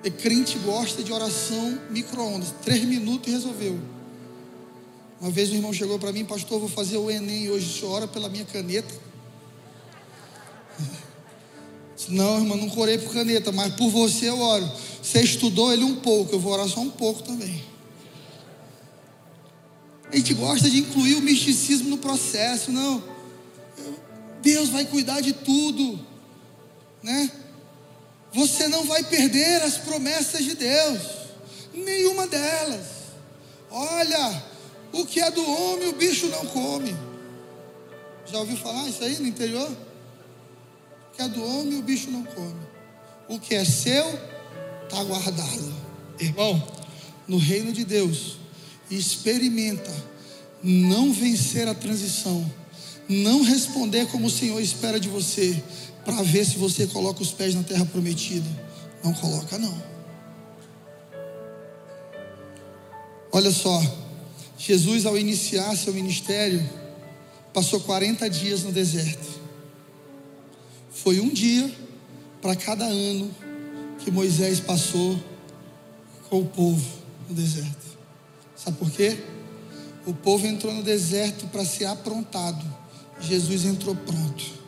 [0.04, 2.54] E crente gosta de oração micro-ondas.
[2.64, 3.80] Três minutos e resolveu.
[5.22, 8.08] Uma vez um irmão chegou para mim, pastor, vou fazer o Enem hoje, o ora
[8.08, 8.94] pela minha caneta?
[12.10, 14.70] Não, irmão, não corei por caneta, mas por você eu oro.
[15.02, 17.64] Você estudou ele um pouco, eu vou orar só um pouco também.
[20.12, 23.02] A gente gosta de incluir o misticismo no processo, não.
[24.42, 26.00] Deus vai cuidar de tudo,
[27.02, 27.32] né?
[28.34, 31.02] Você não vai perder as promessas de Deus,
[31.74, 32.86] nenhuma delas.
[33.70, 34.44] Olha,
[34.92, 36.96] o que é do homem, o bicho não come.
[38.26, 39.70] Já ouviu falar isso aí no interior?
[39.70, 42.62] O que é do homem, o bicho não come.
[43.28, 44.20] O que é seu,
[44.84, 45.74] está guardado.
[46.20, 46.62] Irmão,
[47.28, 48.38] no reino de Deus,
[48.90, 49.92] experimenta
[50.64, 52.50] não vencer a transição,
[53.08, 55.62] não responder como o Senhor espera de você,
[56.06, 58.50] para ver se você coloca os pés na terra prometida.
[59.04, 59.94] Não coloca, não.
[63.32, 63.82] Olha só,
[64.58, 66.64] Jesus, ao iniciar seu ministério,
[67.54, 69.42] passou 40 dias no deserto.
[70.92, 71.70] Foi um dia
[72.42, 73.34] para cada ano
[74.00, 75.20] que Moisés passou
[76.30, 76.86] com o povo
[77.28, 77.98] no deserto.
[78.56, 79.18] Sabe por quê?
[80.06, 82.64] O povo entrou no deserto para ser aprontado.
[83.20, 84.63] Jesus entrou pronto.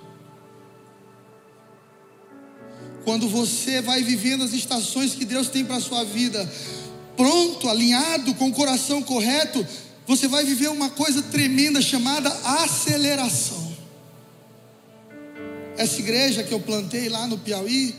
[3.05, 6.51] Quando você vai vivendo as estações que Deus tem para a sua vida,
[7.15, 9.65] pronto, alinhado, com o coração correto,
[10.07, 13.75] você vai viver uma coisa tremenda chamada aceleração.
[15.77, 17.93] Essa igreja que eu plantei lá no Piauí,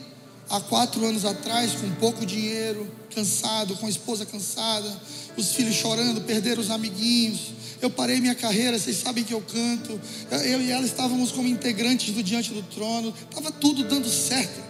[0.50, 4.92] há quatro anos atrás, com pouco dinheiro, cansado, com a esposa cansada,
[5.36, 7.52] os filhos chorando, perderam os amiguinhos.
[7.80, 10.00] Eu parei minha carreira, vocês sabem que eu canto.
[10.44, 14.65] Eu e ela estávamos como integrantes do Diante do Trono, estava tudo dando certo.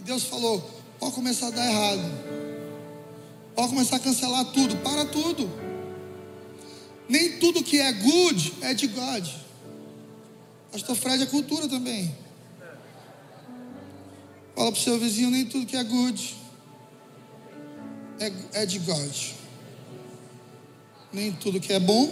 [0.00, 0.60] E Deus falou:
[0.98, 2.30] pode começar a dar errado.
[3.54, 5.50] Pode começar a cancelar tudo, para tudo.
[7.06, 9.28] Nem tudo que é good é de God.
[10.72, 12.16] Pastor Fred é cultura também.
[14.54, 16.36] Fala para o seu vizinho, nem tudo que é good
[18.20, 19.16] é, é de God.
[21.12, 22.08] Nem tudo que é bom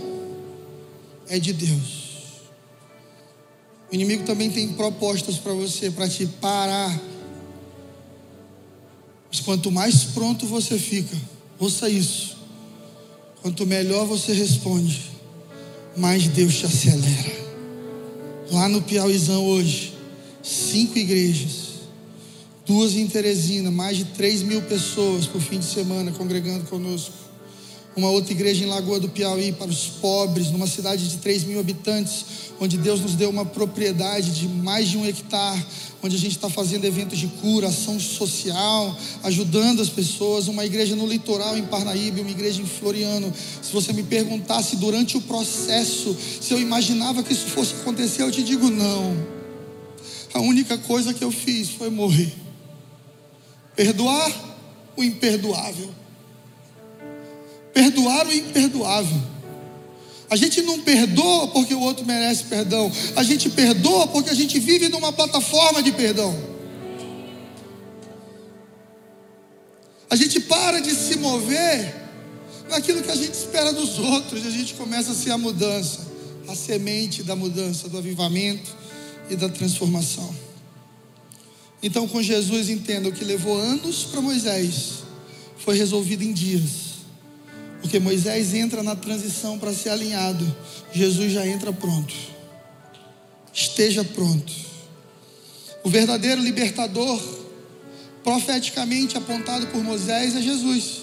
[1.29, 2.09] é de Deus.
[3.91, 7.18] O inimigo também tem propostas para você, para te parar.
[9.31, 11.17] Mas quanto mais pronto você fica,
[11.59, 12.37] Ouça isso.
[13.43, 15.11] Quanto melhor você responde,
[15.97, 17.49] mais Deus te acelera.
[18.51, 19.95] Lá no Piauizão hoje,
[20.43, 21.81] cinco igrejas,
[22.65, 27.13] duas em Teresina, mais de três mil pessoas por fim de semana congregando conosco.
[27.97, 31.59] Uma outra igreja em Lagoa do Piauí para os pobres, numa cidade de 3 mil
[31.59, 32.25] habitantes,
[32.61, 35.65] onde Deus nos deu uma propriedade de mais de um hectare,
[36.03, 40.47] onde a gente está fazendo eventos de cura, ação social, ajudando as pessoas.
[40.47, 43.33] Uma igreja no litoral em Parnaíba, uma igreja em Floriano.
[43.63, 48.31] Se você me perguntasse durante o processo se eu imaginava que isso fosse acontecer, eu
[48.31, 49.39] te digo não.
[50.35, 52.33] A única coisa que eu fiz foi morrer.
[53.75, 54.31] Perdoar
[54.97, 55.91] o imperdoável.
[57.73, 59.21] Perdoar o imperdoável.
[60.31, 62.91] A gente não perdoa porque o outro merece perdão.
[63.17, 66.37] A gente perdoa porque a gente vive numa plataforma de perdão.
[70.11, 71.95] A gente para de se mover
[72.71, 76.07] naquilo que a gente espera dos outros e a gente começa a ser a mudança,
[76.47, 78.77] a semente da mudança, do avivamento
[79.31, 80.35] e da transformação.
[81.83, 85.05] Então, com Jesus, entenda o que levou anos para Moisés
[85.59, 86.88] foi resolvido em dias.
[87.81, 90.45] Porque Moisés entra na transição para ser alinhado,
[90.93, 92.15] Jesus já entra pronto.
[93.53, 94.53] Esteja pronto.
[95.85, 97.21] O verdadeiro libertador,
[98.23, 101.03] profeticamente apontado por Moisés, é Jesus.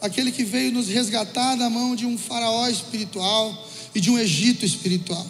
[0.00, 4.66] Aquele que veio nos resgatar da mão de um faraó espiritual e de um Egito
[4.66, 5.26] espiritual.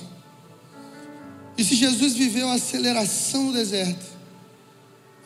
[1.57, 4.05] E se Jesus viveu a aceleração no deserto,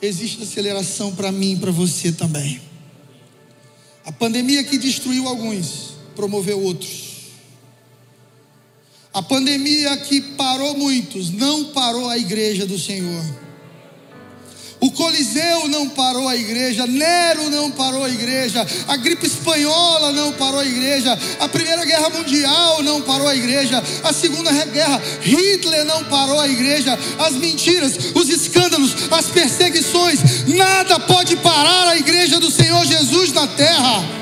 [0.03, 2.68] existe aceleração para mim e para você também.
[4.09, 7.27] A pandemia que destruiu alguns, promoveu outros.
[9.13, 13.23] A pandemia que parou muitos, não parou a igreja do Senhor.
[14.81, 20.33] O Coliseu não parou a igreja, Nero não parou a igreja, a gripe espanhola não
[20.33, 25.85] parou a igreja, a Primeira Guerra Mundial não parou a igreja, a Segunda Guerra, Hitler
[25.85, 32.39] não parou a igreja, as mentiras, os escândalos, as perseguições, nada pode parar a igreja
[32.39, 34.19] do Senhor Jesus na terra.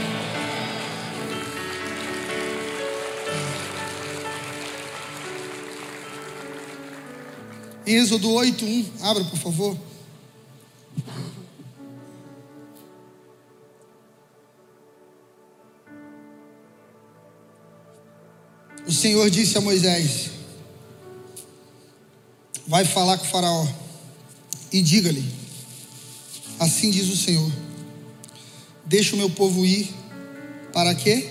[7.86, 9.76] Em Êxodo 8:1, abra por favor.
[18.86, 20.30] O Senhor disse a Moisés:
[22.66, 23.66] Vai falar com o Faraó
[24.72, 25.24] e diga-lhe:
[26.60, 27.50] Assim diz o Senhor:
[28.84, 29.92] Deixa o meu povo ir,
[30.72, 31.30] para quê?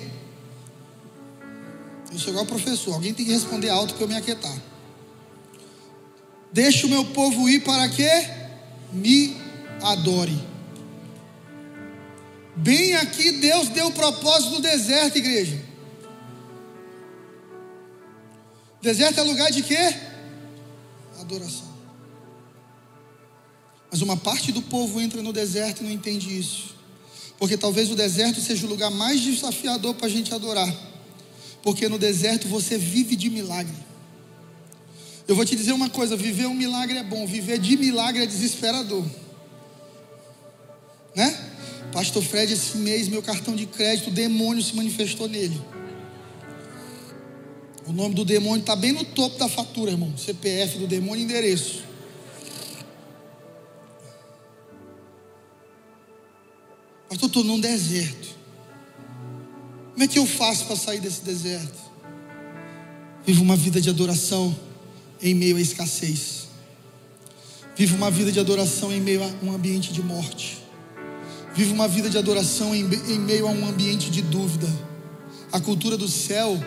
[2.11, 4.57] Eu sou igual professor, alguém tem que responder alto para eu me aquietar.
[6.51, 8.09] Deixa o meu povo ir para quê?
[8.91, 9.44] Me
[9.81, 10.37] adore.
[12.55, 15.61] Bem aqui Deus deu o propósito do deserto, igreja.
[18.81, 19.95] Deserto é lugar de quê?
[21.19, 21.75] Adoração.
[23.91, 26.75] Mas uma parte do povo entra no deserto e não entende isso.
[27.37, 30.73] Porque talvez o deserto seja o lugar mais desafiador para a gente adorar.
[31.61, 33.75] Porque no deserto você vive de milagre.
[35.27, 38.25] Eu vou te dizer uma coisa: viver um milagre é bom, viver de milagre é
[38.25, 39.03] desesperador.
[41.15, 41.51] Né?
[41.93, 45.61] Pastor Fred, esse mês, meu cartão de crédito, o demônio se manifestou nele.
[47.87, 50.17] O nome do demônio está bem no topo da fatura, irmão.
[50.17, 51.83] CPF do demônio endereço.
[57.07, 58.35] Pastor, estou num deserto.
[59.93, 61.79] Como é que eu faço para sair desse deserto?
[63.25, 64.53] Vivo uma vida de adoração
[65.21, 66.49] em meio à escassez.
[67.75, 70.64] Vivo uma vida de adoração em meio a um ambiente de morte.
[71.55, 74.67] Vivo uma vida de adoração em, em meio a um ambiente de dúvida.
[75.51, 76.59] A cultura do céu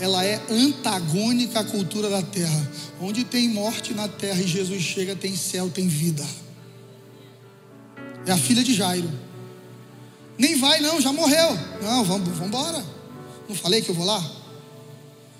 [0.00, 2.68] ela é antagônica à cultura da terra.
[3.00, 6.26] Onde tem morte na terra e Jesus chega, tem céu, tem vida.
[8.24, 9.10] É a filha de Jairo.
[10.38, 11.50] Nem vai, não, já morreu.
[11.82, 12.82] Não, vamos, vamos embora.
[13.46, 14.24] Não falei que eu vou lá?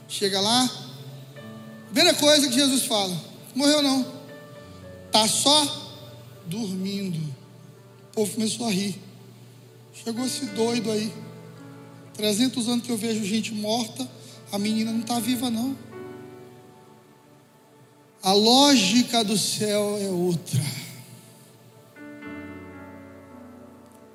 [0.06, 0.70] Chega lá.
[1.86, 3.16] Primeira coisa que Jesus fala:
[3.54, 4.04] morreu não.
[5.10, 5.96] Tá só
[6.46, 7.29] dormindo.
[8.20, 9.00] Povo começou a rir.
[10.04, 11.10] Chegou esse doido aí.
[12.12, 14.06] 300 anos que eu vejo gente morta
[14.52, 15.74] a menina não está viva, não.
[18.22, 20.60] A lógica do céu é outra.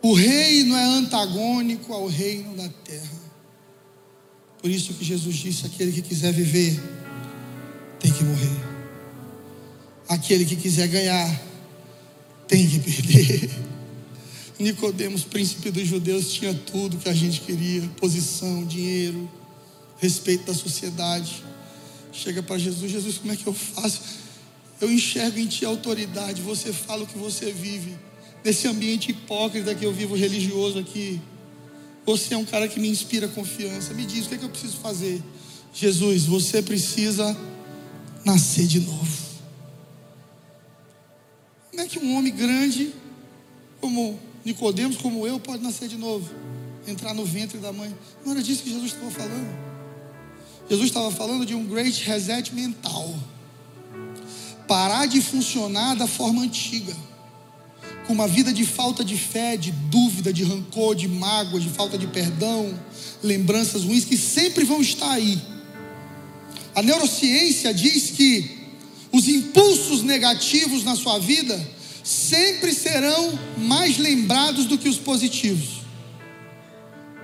[0.04, 3.22] O reino é antagônico ao reino da terra.
[4.62, 6.80] Por isso que Jesus disse: aquele que quiser viver,
[8.00, 8.62] tem que morrer.
[10.08, 11.42] Aquele que quiser ganhar,
[12.48, 13.50] tem que perder.
[14.58, 19.30] Nicodemos, príncipe dos judeus, tinha tudo que a gente queria: posição, dinheiro
[19.98, 21.44] respeito da sociedade.
[22.12, 24.02] Chega para Jesus, Jesus, como é que eu faço?
[24.80, 27.98] Eu enxergo em ti autoridade, você fala o que você vive.
[28.44, 31.20] Nesse ambiente hipócrita que eu vivo religioso aqui.
[32.06, 33.94] Você é um cara que me inspira confiança.
[33.94, 35.22] Me diz o que, é que eu preciso fazer.
[35.74, 37.36] Jesus, você precisa
[38.24, 39.26] nascer de novo.
[41.72, 42.94] Como é que um homem grande,
[43.82, 46.30] como Nicodemos, como eu, pode nascer de novo?
[46.88, 47.92] Entrar no ventre da mãe.
[48.24, 49.66] Não era disso que Jesus estava falando.
[50.70, 53.12] Jesus estava falando de um great reset mental.
[54.68, 56.96] Parar de funcionar da forma antiga.
[58.06, 61.98] Com uma vida de falta de fé, de dúvida, de rancor, de mágoa, de falta
[61.98, 62.80] de perdão,
[63.24, 65.42] lembranças ruins que sempre vão estar aí.
[66.76, 68.60] A neurociência diz que
[69.12, 71.60] os impulsos negativos na sua vida
[72.06, 75.82] sempre serão mais lembrados do que os positivos.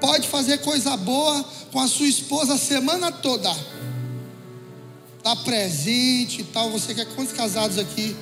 [0.01, 3.55] Pode fazer coisa boa com a sua esposa a semana toda.
[5.21, 6.71] Tá presente e tal.
[6.71, 8.15] Você quer quantos casados aqui?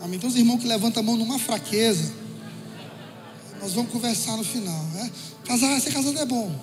[0.00, 0.20] Amém.
[0.20, 2.12] Tem uns irmãos que levantam a mão numa fraqueza.
[3.60, 4.84] Nós vamos conversar no final.
[4.94, 5.10] Né?
[5.44, 6.54] Casar, ser casado é bom.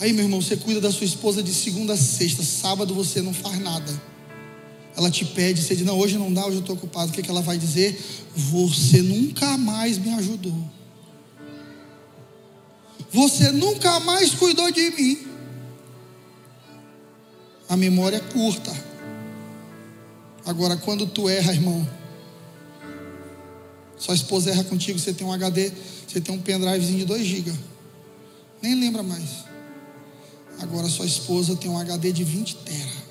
[0.00, 2.42] Aí, meu irmão, você cuida da sua esposa de segunda a sexta.
[2.42, 4.11] Sábado você não faz nada.
[4.96, 7.10] Ela te pede, você diz: Não, hoje não dá, hoje eu estou ocupado.
[7.10, 7.98] O que, que ela vai dizer?
[8.34, 10.56] Você nunca mais me ajudou.
[13.10, 15.18] Você nunca mais cuidou de mim.
[17.68, 18.72] A memória é curta.
[20.44, 21.88] Agora, quando tu erra, irmão,
[23.96, 25.72] sua esposa erra contigo, você tem um HD,
[26.06, 27.52] você tem um pendrivezinho de 2 GB.
[28.60, 29.44] Nem lembra mais.
[30.60, 33.01] Agora sua esposa tem um HD de 20 tera.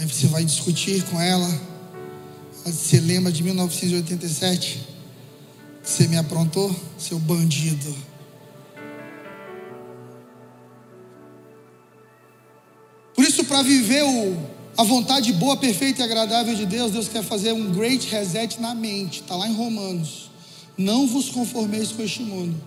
[0.00, 1.46] Aí você vai discutir com ela.
[2.64, 4.80] Você lembra de 1987?
[5.82, 7.94] Você me aprontou, seu bandido.
[13.14, 14.38] Por isso, para viver o,
[14.74, 18.74] a vontade boa, perfeita e agradável de Deus, Deus quer fazer um great reset na
[18.74, 19.20] mente.
[19.20, 20.30] Está lá em Romanos.
[20.78, 22.58] Não vos conformeis com este mundo,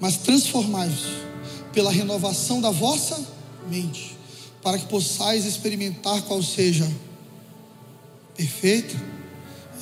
[0.00, 1.04] mas transformai-vos
[1.74, 3.22] pela renovação da vossa
[3.70, 4.16] mente,
[4.68, 6.86] para que possais experimentar qual seja
[8.36, 8.94] perfeita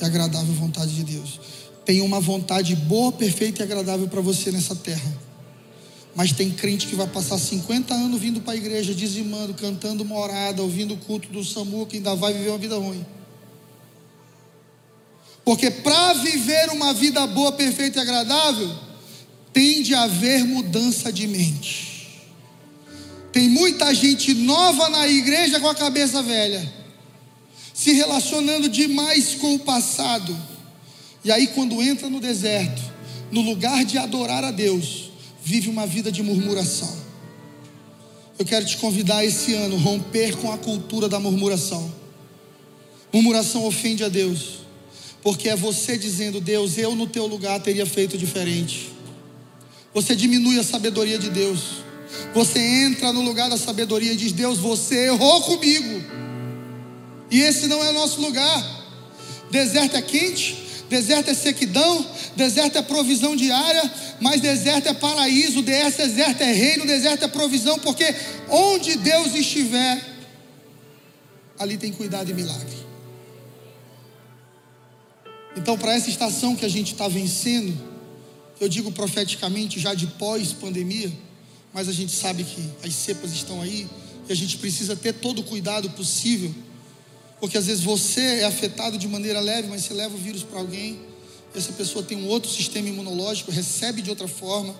[0.01, 1.41] e agradável vontade de Deus.
[1.83, 5.13] Tem uma vontade boa, perfeita e agradável para você nessa terra.
[6.15, 10.61] Mas tem crente que vai passar 50 anos vindo para a igreja, dizimando, cantando morada,
[10.61, 13.05] ouvindo o culto do SAMU, que ainda vai viver uma vida ruim.
[15.43, 18.73] Porque para viver uma vida boa, perfeita e agradável,
[19.51, 21.96] tem de haver mudança de mente.
[23.37, 26.73] Tem muita gente nova na igreja com a cabeça velha,
[27.71, 30.35] se relacionando demais com o passado
[31.23, 32.81] e aí, quando entra no deserto,
[33.29, 35.11] no lugar de adorar a Deus,
[35.43, 36.91] vive uma vida de murmuração.
[38.39, 41.93] Eu quero te convidar esse ano romper com a cultura da murmuração.
[43.13, 44.61] Murmuração ofende a Deus,
[45.21, 48.89] porque é você dizendo: Deus, eu no teu lugar teria feito diferente.
[49.93, 51.86] Você diminui a sabedoria de Deus.
[52.33, 56.03] Você entra no lugar da sabedoria e diz: Deus, você errou comigo.
[57.29, 58.75] E esse não é o nosso lugar.
[59.51, 62.05] Deserto é quente, Deserto é sequidão,
[62.35, 63.91] deserto é provisão diária,
[64.21, 68.05] mas deserto é paraíso, deserto é reino, deserto é provisão, porque
[68.49, 70.01] onde Deus estiver,
[71.59, 72.77] ali tem cuidado e milagre.
[75.57, 77.77] Então, para essa estação que a gente está vencendo,
[78.61, 81.11] eu digo profeticamente já de pós-pandemia,
[81.77, 83.87] mas a gente sabe que as cepas estão aí
[84.27, 86.51] e a gente precisa ter todo o cuidado possível
[87.39, 90.59] porque às vezes você é afetado de maneira leve, mas você leva o vírus para
[90.59, 90.99] alguém,
[91.53, 94.75] essa pessoa tem um outro sistema imunológico, recebe de outra forma.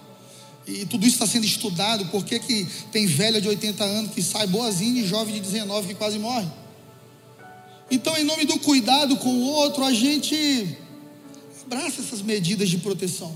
[0.65, 2.05] E tudo isso está sendo estudado.
[2.07, 5.95] Por que, tem velha de 80 anos que sai boazinha e jovem de 19 que
[5.95, 6.47] quase morre?
[7.89, 10.77] Então, em nome do cuidado com o outro, a gente
[11.63, 13.33] abraça essas medidas de proteção.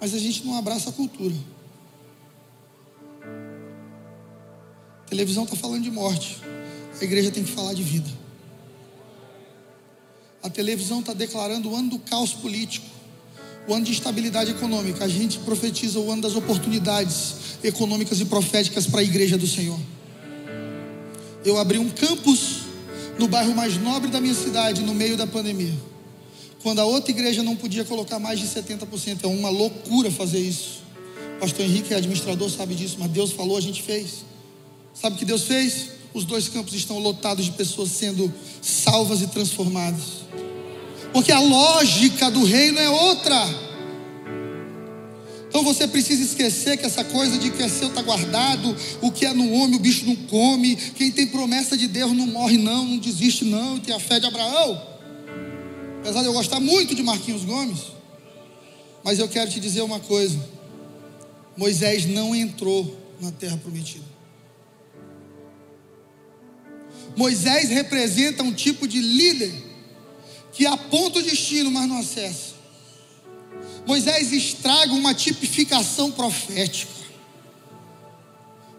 [0.00, 1.34] Mas a gente não abraça a cultura.
[5.10, 6.38] A televisão está falando de morte.
[7.00, 8.08] A igreja tem que falar de vida.
[10.40, 12.86] A televisão está declarando o ano do caos político,
[13.66, 15.04] o ano de instabilidade econômica.
[15.04, 17.34] A gente profetiza o ano das oportunidades
[17.64, 19.80] econômicas e proféticas para a igreja do Senhor.
[21.44, 22.58] Eu abri um campus
[23.18, 25.74] no bairro mais nobre da minha cidade, no meio da pandemia.
[26.62, 30.84] Quando a outra igreja não podia colocar mais de 70%, é uma loucura fazer isso.
[31.40, 34.29] Pastor Henrique é administrador, sabe disso, mas Deus falou, a gente fez.
[34.94, 36.00] Sabe o que Deus fez?
[36.12, 40.24] os dois campos estão lotados de pessoas sendo salvas e transformadas.
[41.12, 43.36] Porque a lógica do reino é outra.
[45.48, 49.26] Então você precisa esquecer que essa coisa de que é seu está guardado, o que
[49.26, 52.84] é no homem o bicho não come, quem tem promessa de Deus não morre não,
[52.84, 54.80] não desiste não, tem a fé de Abraão.
[56.00, 57.80] Apesar de eu gostar muito de Marquinhos Gomes,
[59.02, 60.38] mas eu quero te dizer uma coisa:
[61.56, 64.09] Moisés não entrou na terra prometida.
[67.20, 69.52] Moisés representa um tipo de líder
[70.54, 72.54] que aponta o destino, mas não acessa.
[73.86, 76.90] Moisés estraga uma tipificação profética.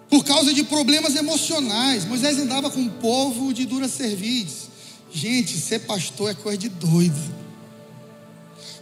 [0.09, 2.03] Por causa de problemas emocionais.
[2.03, 4.69] Moisés andava com um povo de dura cerviz.
[5.13, 7.35] Gente, ser pastor é coisa de doido.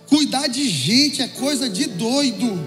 [0.08, 2.58] Cuidar de gente é coisa de doido.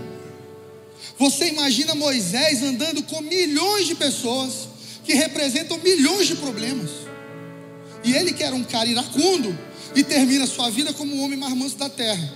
[1.18, 4.71] Você imagina Moisés andando com milhões de pessoas
[5.04, 6.90] que representam milhões de problemas.
[8.04, 9.56] E ele que era um cara iracundo
[9.94, 12.32] e termina sua vida como o homem mais manso da terra.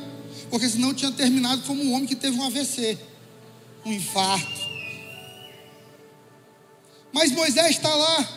[0.51, 2.99] Porque senão tinha terminado como um homem que teve um AVC,
[3.85, 4.67] um infarto.
[7.13, 8.29] Mas Moisés está lá,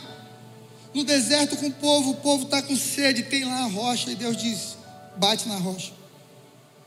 [0.93, 4.15] no deserto com o povo, o povo está com sede, tem lá a rocha, e
[4.15, 4.77] Deus diz:
[5.17, 5.91] bate na rocha.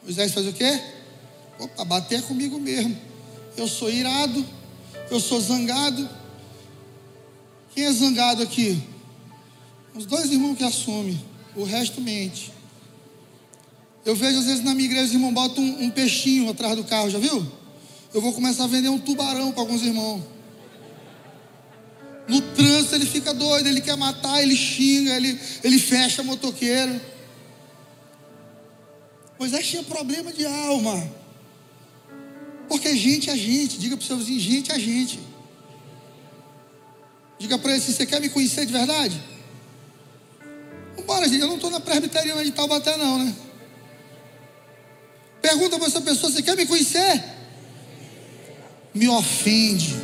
[0.03, 0.81] Moisés faz o quê?
[1.59, 2.99] Opa, bater comigo mesmo.
[3.57, 4.45] Eu sou irado,
[5.11, 6.09] eu sou zangado.
[7.75, 8.83] Quem é zangado aqui?
[9.95, 11.23] Os dois irmãos que assumem,
[11.55, 12.53] o resto mente.
[14.05, 16.85] Eu vejo às vezes na minha igreja os irmãos botam um, um peixinho atrás do
[16.85, 17.47] carro, já viu?
[18.13, 20.23] Eu vou começar a vender um tubarão para alguns irmãos.
[22.29, 27.01] No trânsito ele fica doido, ele quer matar, ele xinga, ele, ele fecha motoqueiro.
[29.39, 31.11] Moisés tinha problema de alma.
[32.69, 33.79] Porque gente é gente.
[33.79, 35.19] Diga para o seu vizinho, gente é gente.
[37.43, 39.21] Diga para ele assim, você quer me conhecer de verdade?
[40.97, 41.41] Vambora, gente.
[41.41, 43.35] Eu não estou na presbiteriana de Taubaté, não, né?
[45.41, 47.21] Pergunta para essa pessoa, você quer me conhecer?
[48.95, 49.97] Me ofende.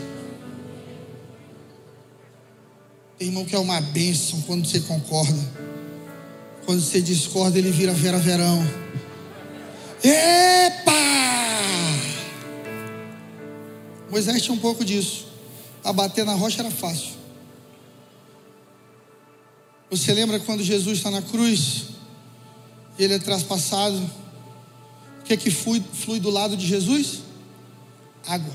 [3.17, 5.41] Tem irmão que é uma bênção quando você concorda.
[6.67, 8.69] Quando você discorda, ele vira vera verão.
[10.03, 10.93] Epa!
[14.11, 15.29] Moisés tinha um pouco disso.
[15.85, 17.18] A bater na rocha era fácil.
[19.91, 21.85] Você lembra quando Jesus está na cruz?
[22.99, 23.99] Ele é traspassado.
[25.21, 27.21] O que é que flui, flui do lado de Jesus?
[28.27, 28.55] Água.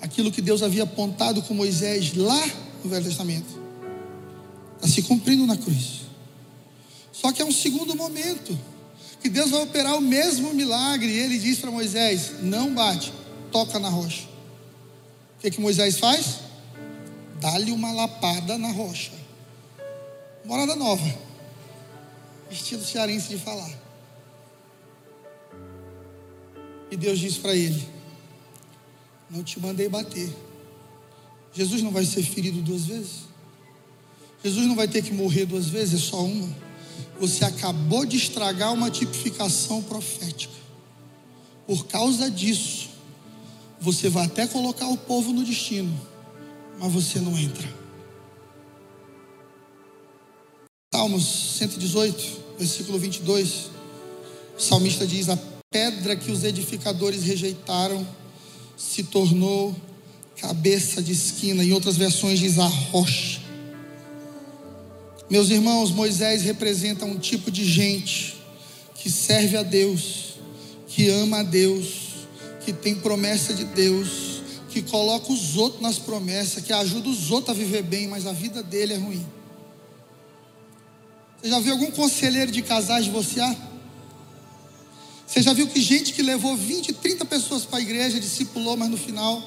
[0.00, 2.42] Aquilo que Deus havia apontado com Moisés lá
[2.82, 3.60] no Velho Testamento.
[4.76, 6.02] Está se cumprindo na cruz.
[7.12, 8.58] Só que é um segundo momento
[9.22, 11.08] que Deus vai operar o mesmo milagre.
[11.08, 13.12] E ele diz para Moisés: Não bate,
[13.52, 14.24] toca na rocha.
[15.36, 16.40] O que, que Moisés faz?
[17.40, 19.15] Dá-lhe uma lapada na rocha.
[20.46, 21.02] Morada nova.
[22.48, 23.70] Estilo cearense de falar.
[26.88, 27.86] E Deus disse para ele:
[29.28, 30.32] Não te mandei bater.
[31.52, 33.26] Jesus não vai ser ferido duas vezes.
[34.44, 36.54] Jesus não vai ter que morrer duas vezes, é só uma.
[37.18, 40.54] Você acabou de estragar uma tipificação profética.
[41.66, 42.90] Por causa disso,
[43.80, 45.92] você vai até colocar o povo no destino,
[46.78, 47.85] mas você não entra.
[50.96, 52.24] Salmos 118,
[52.58, 53.68] versículo 22.
[54.56, 55.38] O salmista diz: A
[55.70, 58.08] pedra que os edificadores rejeitaram
[58.78, 59.76] se tornou
[60.40, 61.62] cabeça de esquina.
[61.62, 63.42] Em outras versões diz a rocha.
[65.28, 68.34] Meus irmãos, Moisés representa um tipo de gente
[68.94, 70.36] que serve a Deus,
[70.88, 72.24] que ama a Deus,
[72.64, 74.40] que tem promessa de Deus,
[74.70, 78.32] que coloca os outros nas promessas, que ajuda os outros a viver bem, mas a
[78.32, 79.35] vida dele é ruim.
[81.40, 83.54] Você já viu algum conselheiro de casais divorciar?
[85.26, 88.88] Você já viu que gente que levou 20, 30 pessoas para a igreja, discipulou, mas
[88.88, 89.42] no final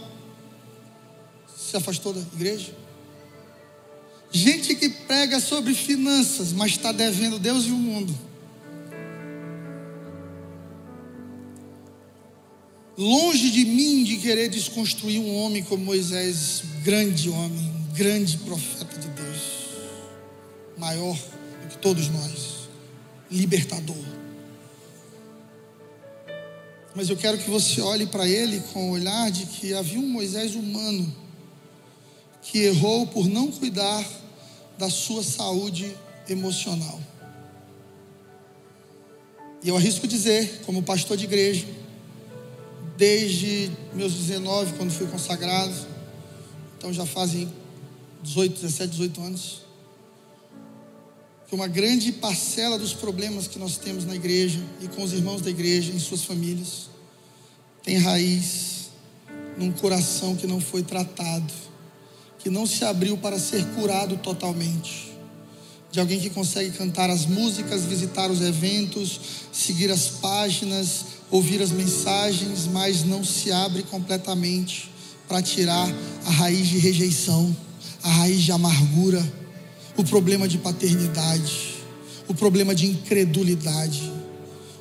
[1.57, 2.73] se afastou da igreja?
[4.31, 8.15] Gente que prega sobre finanças, mas está devendo Deus e o mundo.
[12.95, 19.07] Longe de mim de querer desconstruir um homem como Moisés, grande homem, grande profeta de
[19.07, 19.41] Deus,
[20.77, 21.17] maior
[21.82, 22.69] todos nós,
[23.30, 23.95] libertador.
[26.95, 30.07] Mas eu quero que você olhe para ele com o olhar de que havia um
[30.07, 31.15] Moisés humano
[32.41, 34.05] que errou por não cuidar
[34.77, 35.95] da sua saúde
[36.27, 36.99] emocional.
[39.61, 41.65] E eu arrisco dizer, como pastor de igreja,
[42.97, 45.73] desde meus 19, quando fui consagrado,
[46.77, 47.51] então já fazem
[48.23, 49.61] 18, 17, 18 anos,
[51.50, 55.41] que uma grande parcela dos problemas que nós temos na igreja e com os irmãos
[55.41, 56.89] da igreja, em suas famílias,
[57.84, 58.89] tem raiz
[59.58, 61.52] num coração que não foi tratado
[62.39, 65.10] que não se abriu para ser curado totalmente.
[65.91, 69.20] De alguém que consegue cantar as músicas, visitar os eventos,
[69.52, 74.89] seguir as páginas, ouvir as mensagens, mas não se abre completamente
[75.28, 75.88] para tirar
[76.26, 77.56] a raiz de rejeição,
[78.04, 79.22] a raiz de amargura,
[80.00, 81.76] o problema de paternidade,
[82.28, 84.12] o problema de incredulidade,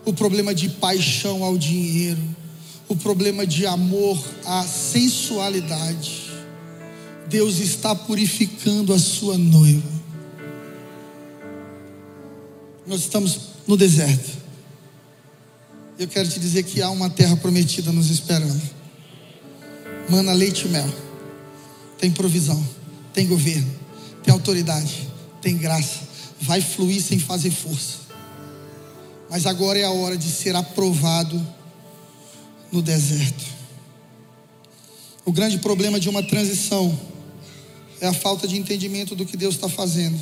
[0.05, 2.23] o problema de paixão ao dinheiro,
[2.89, 6.29] o problema de amor à sensualidade
[7.29, 9.99] Deus está purificando a sua noiva.
[12.87, 14.39] Nós estamos no deserto.
[15.99, 18.63] Eu quero te dizer que há uma terra prometida nos esperando.
[20.09, 20.89] Mana leite e mel.
[21.99, 22.67] Tem provisão,
[23.13, 23.71] tem governo,
[24.29, 25.09] tem autoridade,
[25.41, 26.01] tem graça.
[26.43, 27.97] Vai fluir sem fazer força.
[29.31, 31.41] Mas agora é a hora de ser aprovado
[32.71, 33.43] no deserto.
[35.25, 36.99] O grande problema de uma transição
[38.03, 40.21] é a falta de entendimento do que Deus está fazendo.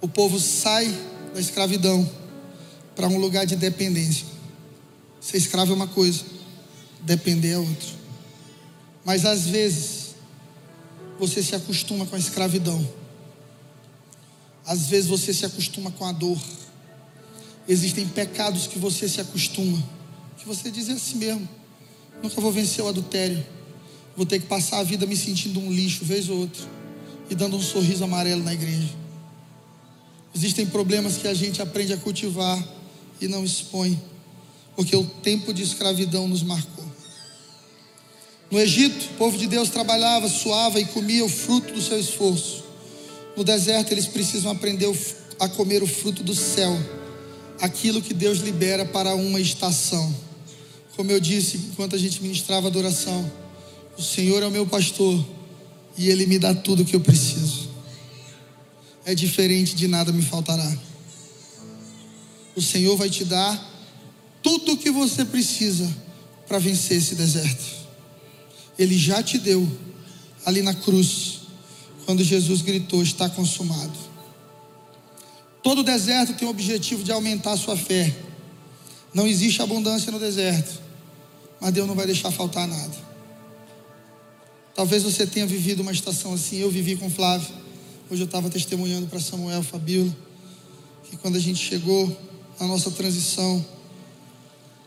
[0.00, 0.86] O povo sai
[1.34, 2.10] da escravidão
[2.96, 4.26] para um lugar de dependência.
[5.20, 6.24] Ser escravo é uma coisa,
[7.02, 7.88] depender é outra.
[9.04, 10.03] Mas às vezes,
[11.18, 12.86] você se acostuma com a escravidão.
[14.66, 16.38] Às vezes você se acostuma com a dor.
[17.68, 19.82] Existem pecados que você se acostuma,
[20.38, 21.48] que você diz assim mesmo:
[22.22, 23.44] nunca vou vencer o adultério.
[24.16, 26.62] Vou ter que passar a vida me sentindo um lixo, vez ou outra,
[27.28, 28.90] e dando um sorriso amarelo na igreja.
[30.34, 32.62] Existem problemas que a gente aprende a cultivar
[33.20, 34.00] e não expõe,
[34.76, 36.83] porque o tempo de escravidão nos marcou.
[38.54, 42.62] No Egito, o povo de Deus trabalhava, suava e comia o fruto do seu esforço.
[43.36, 44.88] No deserto, eles precisam aprender
[45.40, 46.72] a comer o fruto do céu,
[47.60, 50.14] aquilo que Deus libera para uma estação.
[50.94, 53.28] Como eu disse enquanto a gente ministrava adoração,
[53.98, 55.26] o Senhor é o meu pastor
[55.98, 57.68] e Ele me dá tudo o que eu preciso.
[59.04, 60.78] É diferente de nada me faltará.
[62.54, 63.60] O Senhor vai te dar
[64.40, 65.92] tudo o que você precisa
[66.46, 67.83] para vencer esse deserto.
[68.78, 69.66] Ele já te deu
[70.44, 71.40] ali na cruz,
[72.04, 73.92] quando Jesus gritou: Está consumado.
[75.62, 78.14] Todo deserto tem o objetivo de aumentar a sua fé.
[79.12, 80.80] Não existe abundância no deserto,
[81.60, 83.04] mas Deus não vai deixar faltar nada.
[84.74, 86.58] Talvez você tenha vivido uma estação assim.
[86.58, 87.48] Eu vivi com Flávio.
[88.10, 90.14] Hoje eu estava testemunhando para Samuel Fabíola
[91.14, 92.16] que quando a gente chegou
[92.58, 93.64] na nossa transição,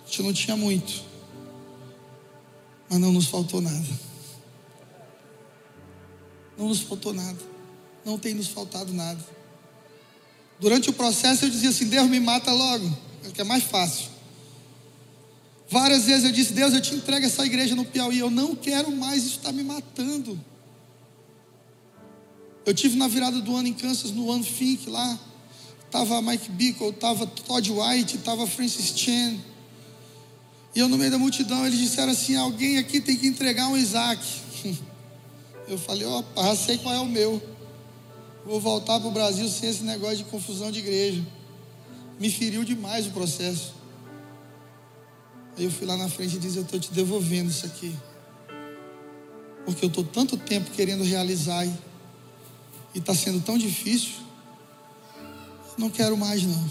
[0.06, 1.04] a gente não tinha muito,
[2.90, 3.88] mas não nos faltou nada.
[6.58, 7.38] Não nos faltou nada.
[8.04, 9.24] Não tem nos faltado nada.
[10.60, 12.90] Durante o processo eu dizia assim: Deus me mata logo,
[13.26, 14.10] é que é mais fácil.
[15.70, 18.20] Várias vezes eu disse: Deus, eu te entrego essa igreja no Piauí.
[18.20, 20.40] Eu não quero mais, isso está me matando.
[22.66, 25.20] Eu tive na virada do ano em Kansas, no ano Fink lá.
[25.92, 29.42] Tava Mike Bickle, tava Todd White, tava Francis Chen.
[30.78, 33.76] E eu no meio da multidão, eles disseram assim: alguém aqui tem que entregar um
[33.76, 34.24] Isaac.
[35.68, 37.42] Eu falei: opa, já sei qual é o meu.
[38.46, 41.26] Vou voltar para o Brasil sem esse negócio de confusão de igreja.
[42.20, 43.74] Me feriu demais o processo.
[45.58, 47.96] Aí eu fui lá na frente e disse: Eu estou te devolvendo isso aqui.
[49.66, 51.74] Porque eu estou tanto tempo querendo realizar e
[52.94, 54.14] está sendo tão difícil.
[55.76, 56.70] Não quero mais, não.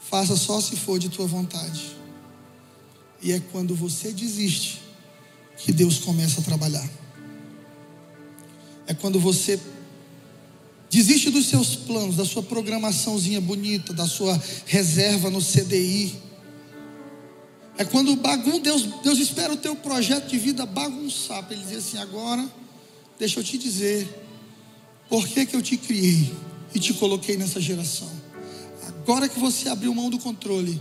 [0.00, 1.99] Faça só se for de tua vontade.
[3.22, 4.80] E é quando você desiste
[5.56, 6.88] que Deus começa a trabalhar.
[8.86, 9.60] É quando você
[10.90, 16.14] desiste dos seus planos, da sua programaçãozinha bonita, da sua reserva no CDI.
[17.78, 21.76] É quando bagun Deus, Deus espera o teu projeto de vida bagunçar, para ele dizer
[21.76, 22.50] assim: agora,
[23.18, 24.08] deixa eu te dizer,
[25.08, 26.32] por que, que eu te criei
[26.74, 28.10] e te coloquei nessa geração?
[28.86, 30.80] Agora que você abriu mão do controle,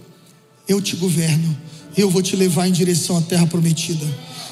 [0.67, 1.57] eu te governo,
[1.97, 4.05] eu vou te levar em direção à terra prometida.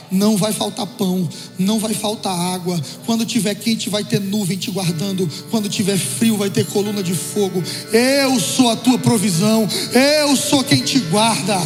[0.10, 1.28] Não vai faltar pão,
[1.60, 2.80] não vai faltar água.
[3.06, 5.28] Quando tiver quente, vai ter nuvem te guardando.
[5.50, 7.62] Quando tiver frio, vai ter coluna de fogo.
[7.92, 9.68] Eu sou a tua provisão,
[10.22, 11.58] eu sou quem te guarda.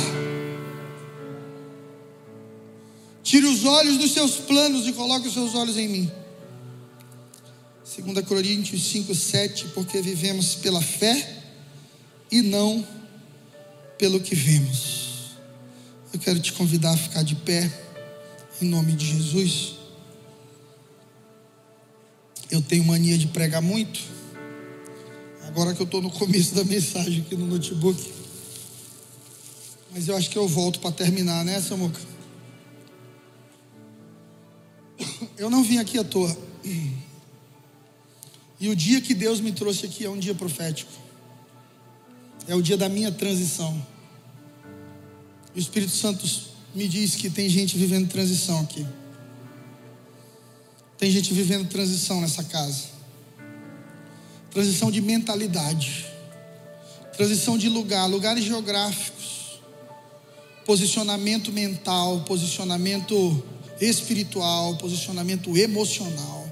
[3.24, 6.12] Tire os olhos dos seus planos e coloque os seus olhos em mim.
[7.98, 11.44] 2 Coríntios 5, 7, porque vivemos pela fé
[12.32, 12.86] e não
[13.98, 15.11] pelo que vemos.
[16.14, 17.72] Eu quero te convidar a ficar de pé,
[18.62, 19.76] em nome de Jesus.
[22.50, 24.00] Eu tenho mania de pregar muito.
[25.48, 28.14] Agora que eu estou no começo da mensagem aqui no notebook.
[29.94, 32.00] Mas eu acho que eu volto para terminar, né, Samuca?
[35.38, 36.38] Eu não vim aqui à toa.
[38.60, 40.92] E o dia que Deus me trouxe aqui é um dia profético.
[42.48, 43.91] É o dia da minha transição.
[45.56, 46.26] O Espírito Santo
[46.74, 48.86] me diz que tem gente vivendo transição aqui.
[50.98, 52.86] Tem gente vivendo transição nessa casa.
[54.52, 56.06] Transição de mentalidade.
[57.16, 59.60] Transição de lugar, lugares geográficos.
[60.66, 63.44] Posicionamento mental, posicionamento
[63.82, 66.50] espiritual, posicionamento emocional.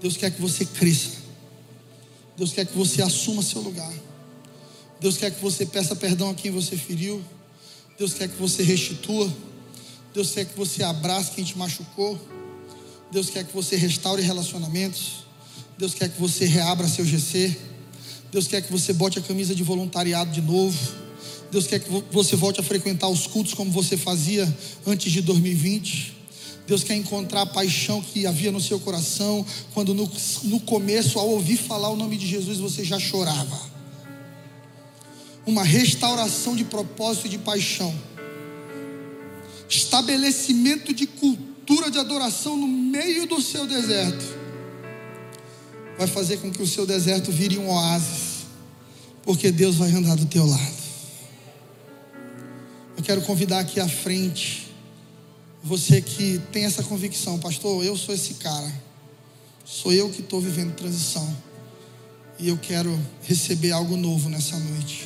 [0.00, 1.16] Deus quer que você cresça.
[2.36, 3.92] Deus quer que você assuma seu lugar.
[5.00, 7.22] Deus quer que você peça perdão a quem você feriu.
[7.98, 9.32] Deus quer que você restitua.
[10.12, 12.18] Deus quer que você abrace quem te machucou.
[13.10, 15.26] Deus quer que você restaure relacionamentos.
[15.78, 17.56] Deus quer que você reabra seu GC.
[18.30, 20.78] Deus quer que você bote a camisa de voluntariado de novo.
[21.50, 24.52] Deus quer que você volte a frequentar os cultos como você fazia
[24.86, 26.14] antes de 2020.
[26.66, 30.10] Deus quer encontrar a paixão que havia no seu coração, quando no,
[30.42, 33.75] no começo, ao ouvir falar o nome de Jesus, você já chorava.
[35.46, 37.94] Uma restauração de propósito e de paixão,
[39.68, 44.24] estabelecimento de cultura de adoração no meio do seu deserto,
[45.96, 48.44] vai fazer com que o seu deserto vire um oásis,
[49.22, 50.86] porque Deus vai andar do teu lado.
[52.96, 54.66] Eu quero convidar aqui à frente
[55.62, 58.72] você que tem essa convicção, pastor, eu sou esse cara,
[59.64, 61.36] sou eu que estou vivendo transição
[62.38, 65.05] e eu quero receber algo novo nessa noite.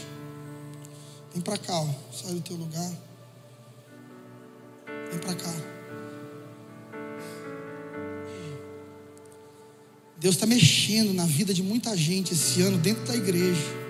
[1.32, 1.88] Vem para cá, ó.
[2.12, 2.92] sai do teu lugar.
[5.10, 5.54] Vem para cá.
[10.18, 13.80] Deus está mexendo na vida de muita gente esse ano dentro da igreja.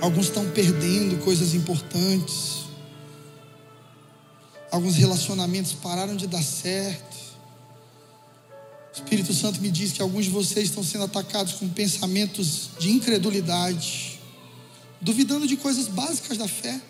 [0.00, 2.64] Alguns estão perdendo coisas importantes.
[4.68, 7.16] Alguns relacionamentos pararam de dar certo.
[8.92, 12.90] O Espírito Santo me diz que alguns de vocês estão sendo atacados com pensamentos de
[12.90, 14.11] incredulidade,
[15.02, 16.80] duvidando de coisas básicas da fé.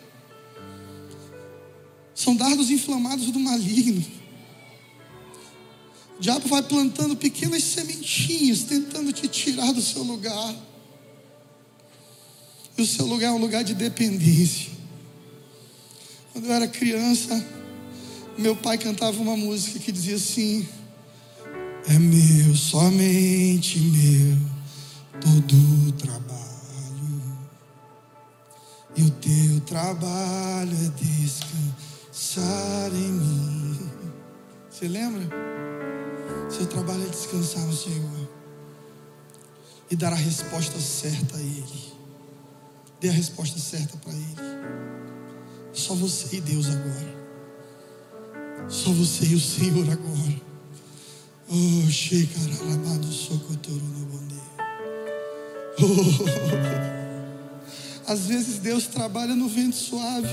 [2.15, 4.05] São dardos inflamados do maligno.
[6.19, 10.55] O diabo vai plantando pequenas sementinhas, tentando te tirar do seu lugar.
[12.77, 14.71] E o seu lugar é um lugar de dependência.
[16.33, 17.45] Quando eu era criança,
[18.37, 20.69] meu pai cantava uma música que dizia assim:
[21.89, 24.39] é meu, somente meu,
[25.21, 26.42] todo o trabalho.
[28.95, 33.91] E o teu trabalho é descansar em mim.
[34.71, 35.23] Você lembra?
[36.51, 38.29] Seu trabalho é descansar no Senhor
[39.91, 41.93] e dar a resposta certa a Ele.
[43.01, 44.37] Dê a resposta certa para Ele.
[45.73, 47.23] Só você e Deus agora.
[48.69, 50.41] Só você e o Senhor agora.
[51.49, 54.41] Oh, Shekarabado Sokotoro no Bonde.
[55.79, 56.99] Oh.
[58.13, 60.29] Às vezes Deus trabalha no vento suave.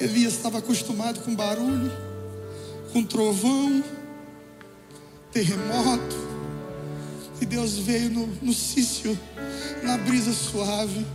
[0.00, 1.92] Elias estava acostumado com barulho,
[2.92, 3.84] com trovão,
[5.30, 6.16] terremoto.
[7.40, 8.52] E Deus veio no, no
[9.84, 11.06] na brisa suave.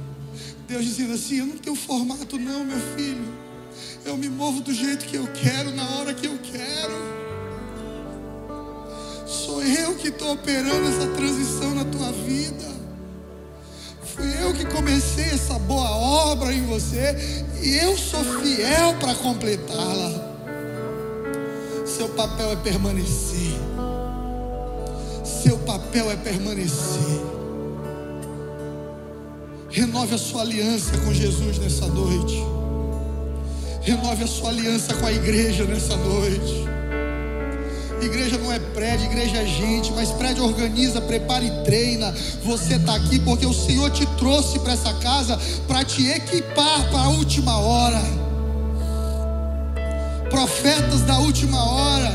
[0.66, 3.28] Deus dizendo assim: Eu não tenho formato, não, meu filho.
[4.06, 6.94] Eu me movo do jeito que eu quero, na hora que eu quero.
[9.28, 12.77] Sou eu que estou operando essa transição na tua vida.
[14.18, 17.16] Fui eu que comecei essa boa obra em você
[17.62, 20.12] e eu sou fiel para completá-la.
[21.86, 23.54] Seu papel é permanecer.
[25.24, 27.22] Seu papel é permanecer.
[29.70, 32.44] Renove a sua aliança com Jesus nessa noite.
[33.84, 36.77] Renove a sua aliança com a igreja nessa noite.
[38.08, 42.14] Igreja não é prédio, igreja é gente, mas prédio organiza, prepara e treina.
[42.46, 45.38] Você está aqui porque o Senhor te trouxe para essa casa
[45.68, 48.02] para te equipar para a última hora.
[50.30, 52.12] Profetas da última hora,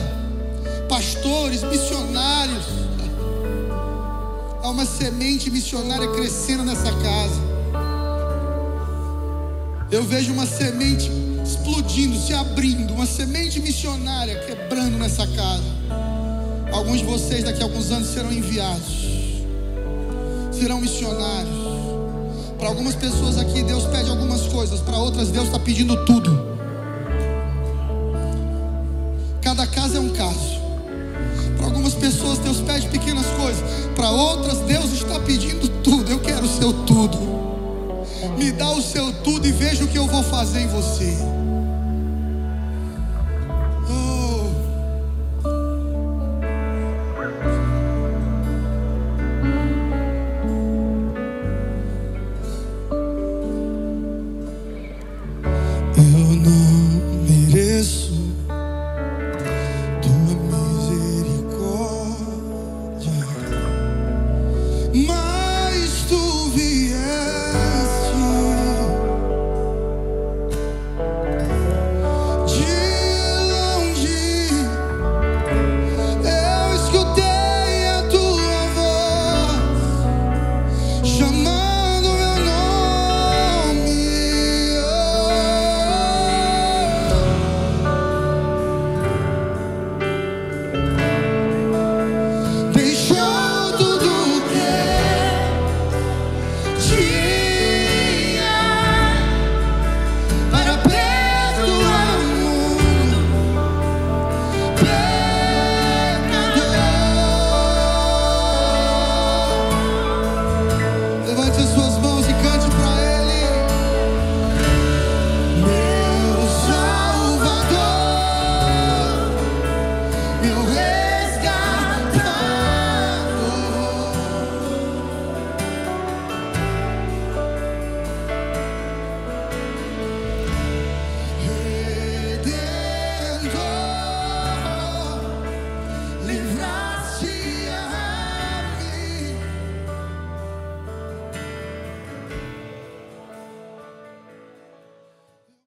[0.88, 2.64] pastores, missionários.
[4.62, 7.40] Há uma semente missionária crescendo nessa casa.
[9.90, 11.10] Eu vejo uma semente
[11.44, 15.81] explodindo, se abrindo, uma semente missionária quebrando nessa casa.
[16.72, 19.28] Alguns de vocês daqui a alguns anos serão enviados,
[20.50, 21.62] serão missionários.
[22.58, 26.52] Para algumas pessoas aqui Deus pede algumas coisas, para outras Deus está pedindo tudo.
[29.42, 30.62] Cada caso é um caso.
[31.56, 33.62] Para algumas pessoas Deus pede pequenas coisas,
[33.94, 36.10] para outras Deus está pedindo tudo.
[36.10, 37.18] Eu quero o seu tudo.
[38.38, 41.41] Me dá o seu tudo e veja o que eu vou fazer em você.